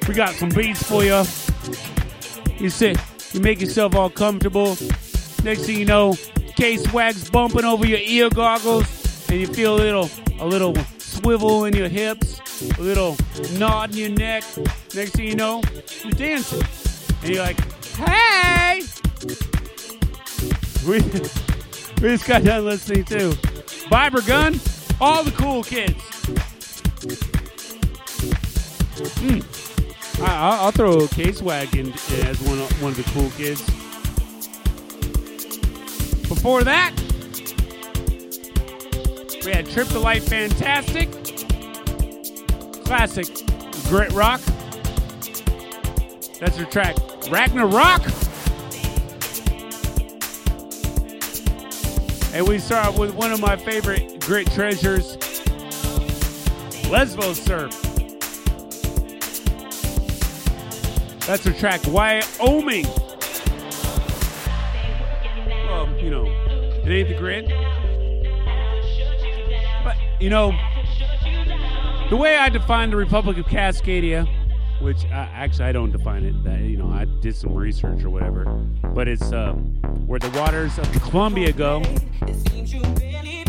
We 0.07 0.15
got 0.15 0.35
some 0.37 0.51
beats 0.51 0.85
for 0.85 1.03
you. 1.03 1.25
You 2.63 2.71
sit, 2.71 2.97
you 3.33 3.41
make 3.41 3.61
yourself 3.61 3.97
all 3.97 4.09
comfortable. 4.09 4.77
Next 5.43 5.67
thing 5.67 5.81
you 5.81 5.87
know, 5.87 6.15
case 6.55 6.93
wax 6.93 7.29
bumping 7.29 7.65
over 7.65 7.85
your 7.85 7.99
ear 7.99 8.31
goggles, 8.31 9.29
and 9.29 9.41
you 9.41 9.49
feel 9.49 9.75
a 9.75 9.79
little, 9.79 10.09
a 10.39 10.47
little 10.47 10.77
swivel 10.99 11.65
in 11.65 11.75
your 11.75 11.89
hips, 11.89 12.41
a 12.79 12.81
little 12.81 13.17
nod 13.59 13.91
in 13.91 13.97
your 13.97 14.11
neck. 14.11 14.45
Next 14.95 15.11
thing 15.17 15.27
you 15.27 15.35
know, 15.35 15.61
you're 16.05 16.13
dancing, 16.13 16.63
and 17.25 17.35
you're 17.35 17.43
like, 17.43 17.59
"Hey!" 17.97 18.83
We, 20.87 21.01
we 22.03 22.09
just 22.11 22.27
got 22.27 22.45
done 22.45 22.67
listening 22.67 23.05
to 23.05 23.31
Viber 23.89 24.27
Gun, 24.27 24.61
all 25.01 25.25
the 25.25 25.31
cool 25.31 25.65
kids. 25.65 25.95
Hmm. 29.21 29.41
I, 30.23 30.27
I'll, 30.27 30.67
I'll 30.67 30.71
throw 30.73 31.09
Case 31.09 31.41
Wagon 31.41 31.93
as 32.25 32.39
one 32.43 32.59
of, 32.59 32.83
one 32.83 32.93
of 32.93 32.97
the 32.99 33.11
cool 33.15 33.31
kids. 33.31 33.63
Before 36.29 36.63
that, 36.65 36.93
we 39.47 39.53
had 39.53 39.67
Trip 39.71 39.89
to 39.89 39.99
Light 39.99 40.23
Fantastic, 40.23 41.11
classic 42.85 43.27
Grit 43.89 44.13
Rock. 44.13 44.43
That's 46.41 46.59
her 46.59 46.67
track, 46.67 46.97
Ragnarok. 47.31 48.03
And 52.35 52.49
we 52.49 52.59
start 52.59 52.99
with 52.99 53.15
one 53.15 53.33
of 53.33 53.41
my 53.41 53.57
favorite 53.57 54.21
Grit 54.21 54.51
treasures, 54.51 55.17
Lesbo 56.89 57.35
Surf. 57.35 57.81
That's 61.27 61.45
her 61.45 61.53
track, 61.53 61.81
Wyoming. 61.87 62.87
Well, 65.67 65.89
you 65.99 66.11
know, 66.11 66.27
it 66.27 66.89
ain't 66.89 67.09
the 67.09 67.15
grid. 67.17 67.47
But, 69.85 69.97
you 70.21 70.29
know, 70.29 70.53
the 72.11 72.17
way 72.17 72.37
I 72.37 72.51
define 72.51 72.91
the 72.91 72.97
Republic 72.97 73.39
of 73.39 73.47
Cascadia, 73.47 74.29
which 74.85 75.07
actually 75.11 75.65
I 75.65 75.73
don't 75.73 75.91
define 75.91 76.25
it, 76.25 76.45
that 76.45 76.61
you 76.61 76.77
know, 76.77 76.91
I 76.91 77.07
did 77.07 77.35
some 77.35 77.55
research 77.55 78.05
or 78.05 78.11
whatever, 78.11 78.45
but 78.95 79.09
it's 79.09 79.33
uh, 79.33 79.53
where 80.07 80.19
the 80.19 80.29
waters 80.39 80.79
of 80.79 80.93
Columbia 81.03 81.53
go. 81.53 81.83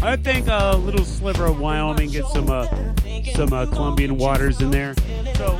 I 0.01 0.15
think 0.15 0.47
a 0.47 0.77
little 0.77 1.03
sliver 1.03 1.45
of 1.47 1.59
Wyoming 1.59 2.11
gets 2.11 2.31
some 2.31 2.49
uh, 2.49 2.67
some 3.33 3.51
uh, 3.51 3.65
Columbian 3.65 4.17
waters 4.17 4.61
in 4.61 4.71
there, 4.71 4.95
so 5.35 5.59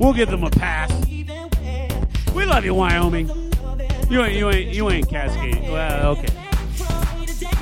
we'll 0.00 0.12
give 0.12 0.28
them 0.28 0.42
a 0.42 0.50
pass. 0.50 0.90
We 2.34 2.44
love 2.44 2.64
you, 2.64 2.74
Wyoming. 2.74 3.28
You 4.10 4.24
ain't, 4.24 4.34
you 4.34 4.50
ain't, 4.50 4.74
you 4.74 4.90
ain't 4.90 5.08
Cascade. 5.08 5.70
Well, 5.70 6.16
okay. 6.16 6.34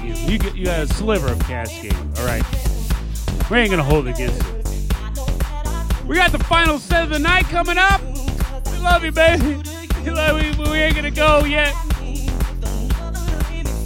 You, 0.02 0.38
you, 0.38 0.50
you 0.55 0.64
got 0.64 0.80
a 0.80 0.86
sliver 0.86 1.30
of 1.30 1.38
Cascade. 1.40 1.94
All 2.18 2.24
right. 2.24 2.42
We 3.50 3.59
ain't 3.59 3.70
gonna 3.70 3.82
hold 3.82 4.06
it 4.06 4.14
against 4.14 4.42
you. 4.46 4.57
We 6.09 6.16
got 6.16 6.32
the 6.32 6.39
final 6.39 6.78
set 6.78 7.05
of 7.05 7.10
the 7.10 7.18
night 7.18 7.44
coming 7.44 7.76
up. 7.76 8.01
We 8.72 8.78
love 8.78 9.05
you, 9.05 9.12
baby. 9.12 9.62
We, 10.06 10.70
we 10.70 10.78
ain't 10.78 10.97
gonna 10.97 11.10
go 11.10 11.44
yet. 11.44 11.74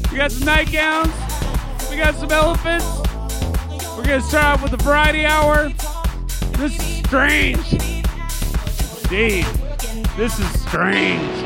We 0.08 0.16
got 0.16 0.30
some 0.30 0.46
nightgowns. 0.46 1.10
We 1.90 1.96
got 1.96 2.14
some 2.14 2.30
elephants. 2.30 2.86
We're 3.96 4.04
gonna 4.04 4.20
start 4.20 4.44
off 4.44 4.62
with 4.62 4.70
the 4.70 4.76
variety 4.84 5.26
hour. 5.26 5.72
This 6.58 6.78
is 6.78 7.04
strange. 7.04 7.66
Steve, 9.04 10.16
this 10.16 10.38
is 10.38 10.60
strange. 10.62 11.41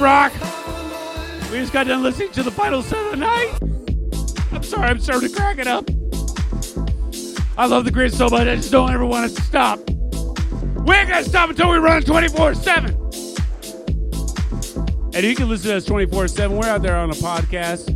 Rock. 0.00 0.32
We 1.50 1.58
just 1.58 1.72
got 1.72 1.86
done 1.86 2.02
listening 2.02 2.32
to 2.32 2.42
the 2.42 2.50
final 2.50 2.82
set 2.82 3.04
of 3.04 3.10
the 3.10 3.16
night. 3.18 3.58
I'm 4.52 4.62
sorry, 4.62 4.88
I'm 4.88 4.98
starting 4.98 5.28
to 5.28 5.34
crack 5.34 5.58
it 5.58 5.66
up. 5.66 5.88
I 7.58 7.66
love 7.66 7.84
the 7.84 7.90
grid 7.90 8.14
so 8.14 8.28
much, 8.30 8.48
I 8.48 8.56
just 8.56 8.72
don't 8.72 8.90
ever 8.90 9.04
want 9.04 9.30
it 9.30 9.36
to 9.36 9.42
stop. 9.42 9.78
We 9.90 10.94
ain't 10.94 11.08
gonna 11.08 11.24
stop 11.24 11.50
until 11.50 11.70
we 11.70 11.76
run 11.76 12.02
24 12.02 12.54
7. 12.54 12.94
And 15.12 15.24
you 15.24 15.34
can 15.34 15.48
listen 15.48 15.70
to 15.70 15.76
us 15.76 15.84
24 15.84 16.28
7. 16.28 16.56
We're 16.56 16.66
out 16.68 16.82
there 16.82 16.96
on 16.96 17.10
a 17.10 17.14
podcast. 17.14 17.86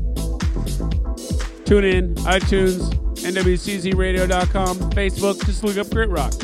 Tune 1.65 1.85
in, 1.85 2.15
iTunes, 2.17 2.93
NWCZRadio.com, 3.25 4.77
Facebook. 4.91 5.45
Just 5.47 5.65
look 5.65 5.79
up 5.79 5.89
Grit 5.89 6.11
Rock. 6.11 6.35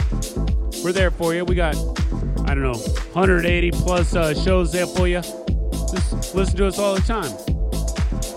We're 0.83 0.93
there 0.93 1.11
for 1.11 1.35
you. 1.35 1.45
We 1.45 1.55
got, 1.55 1.77
I 2.47 2.55
don't 2.55 2.63
know, 2.63 2.79
180 3.13 3.71
plus 3.73 4.15
uh, 4.15 4.33
shows 4.33 4.73
there 4.73 4.87
for 4.87 5.07
you. 5.07 5.21
Listen 6.35 6.57
to 6.59 6.67
us 6.67 6.79
all 6.79 6.95
the 6.95 7.01
time. 7.01 7.33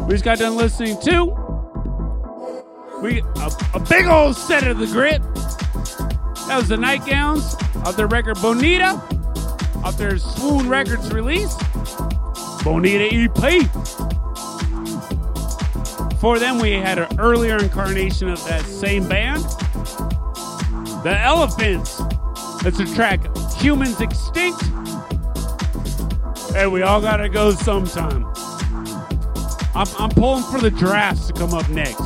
We 0.08 0.14
just 0.14 0.24
got 0.24 0.40
done 0.40 0.56
listening 0.56 1.00
to 1.02 1.44
we 3.04 3.20
a, 3.20 3.52
a 3.74 3.80
big 3.82 4.06
old 4.06 4.38
set 4.38 4.66
of 4.66 4.80
the 4.80 4.88
grit. 4.88 5.22
That 6.48 6.56
was 6.58 6.70
the 6.70 6.78
Nightgowns 6.78 7.56
of 7.86 7.98
their 7.98 8.08
record 8.08 8.42
Bonita, 8.42 8.92
off 9.84 9.98
their 9.98 10.18
Swoon 10.18 10.70
Records 10.70 11.12
release, 11.12 11.54
Bonita 12.64 13.10
EP. 13.12 13.68
For 16.20 16.40
them, 16.40 16.60
we 16.60 16.72
had 16.72 16.98
an 16.98 17.20
earlier 17.20 17.58
incarnation 17.58 18.30
of 18.30 18.42
that 18.46 18.62
same 18.62 19.10
band, 19.10 19.44
the 21.04 21.20
Elephants. 21.20 22.02
That's 22.64 22.80
a 22.80 22.96
track, 22.96 23.20
Humans 23.58 24.00
Extinct. 24.00 24.64
Hey, 26.54 26.68
we 26.68 26.84
all 26.84 27.02
gotta 27.02 27.30
go 27.30 27.50
sometime. 27.50 28.26
I'm, 29.74 29.88
I'm 29.98 30.10
pulling 30.12 30.44
for 30.44 30.60
the 30.60 30.70
drafts 30.70 31.26
to 31.26 31.34
come 31.34 31.52
up 31.52 31.68
next. 31.68 32.00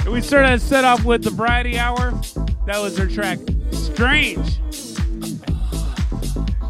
And 0.00 0.12
we 0.12 0.20
started 0.20 0.48
that 0.48 0.60
set 0.60 0.84
off 0.84 1.04
with 1.04 1.22
the 1.22 1.30
Variety 1.30 1.78
Hour. 1.78 2.10
That 2.66 2.80
was 2.80 2.96
their 2.96 3.06
track, 3.06 3.38
Strange. 3.70 4.58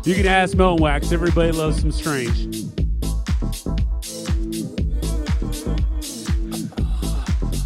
You 0.04 0.14
can 0.14 0.26
ask 0.26 0.54
Melon 0.54 0.82
Wax. 0.82 1.12
Everybody 1.12 1.52
loves 1.52 1.80
some 1.80 1.90
Strange. 1.90 2.44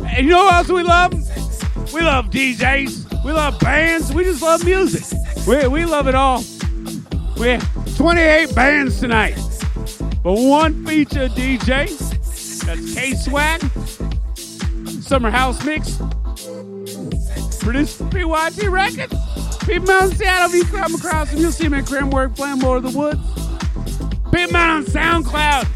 And 0.07 0.25
you 0.25 0.31
know 0.31 0.45
what 0.45 0.55
else 0.55 0.69
we 0.69 0.85
love? 0.85 1.13
We 1.93 2.03
love 2.03 2.31
DJs. 2.31 3.25
We 3.25 3.33
love 3.33 3.59
bands. 3.59 4.13
We 4.13 4.23
just 4.23 4.41
love 4.41 4.65
music. 4.65 5.19
We, 5.47 5.67
we 5.69 5.85
love 5.85 6.09
it 6.09 6.15
all. 6.15 6.43
We 7.39 7.49
have 7.49 7.97
28 7.97 8.55
bands 8.55 8.99
tonight. 9.01 9.37
But 10.23 10.33
one 10.33 10.87
feature 10.87 11.29
DJ. 11.29 11.89
That's 12.65 12.95
K 12.95 13.13
Swag. 13.15 13.61
Summer 15.03 15.31
House 15.31 15.63
Mix. 15.65 15.99
Produced 17.61 18.09
PYT 18.11 18.71
Records. 18.71 19.15
People 19.67 19.91
out 19.91 20.11
in 20.11 20.17
Seattle, 20.17 20.49
if 20.49 20.55
you 20.55 20.65
come 20.65 20.95
across 20.95 21.31
them, 21.31 21.41
you'll 21.41 21.53
see 21.53 21.69
me 21.69 21.79
at 21.79 21.85
Cramwork 21.85 22.35
playing 22.37 22.61
More 22.61 22.79
of 22.79 22.83
the 22.83 22.99
Woods. 22.99 23.21
Out 24.55 24.71
on 24.71 24.85
SoundCloud. 24.85 25.67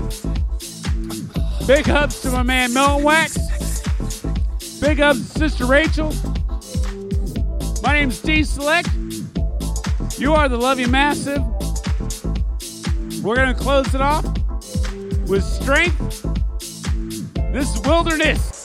Big 1.66 1.90
ups 1.90 2.22
to 2.22 2.30
my 2.30 2.42
man 2.42 2.72
Melon 2.72 3.04
Wax. 3.04 3.36
Big 4.80 5.00
ups 5.00 5.34
to 5.34 5.38
Sister 5.38 5.66
Rachel. 5.66 6.14
My 7.82 7.92
name's 7.92 8.20
D 8.20 8.44
Select. 8.44 8.88
You 10.18 10.34
are 10.34 10.48
the 10.48 10.56
Love 10.56 10.80
You 10.80 10.88
Massive. 10.88 11.44
We're 13.22 13.36
going 13.36 13.54
to 13.54 13.60
close 13.60 13.94
it 13.94 14.00
off 14.00 14.24
with 15.28 15.44
strength. 15.44 16.22
This 17.52 17.72
is 17.72 17.80
Wilderness. 17.82 18.57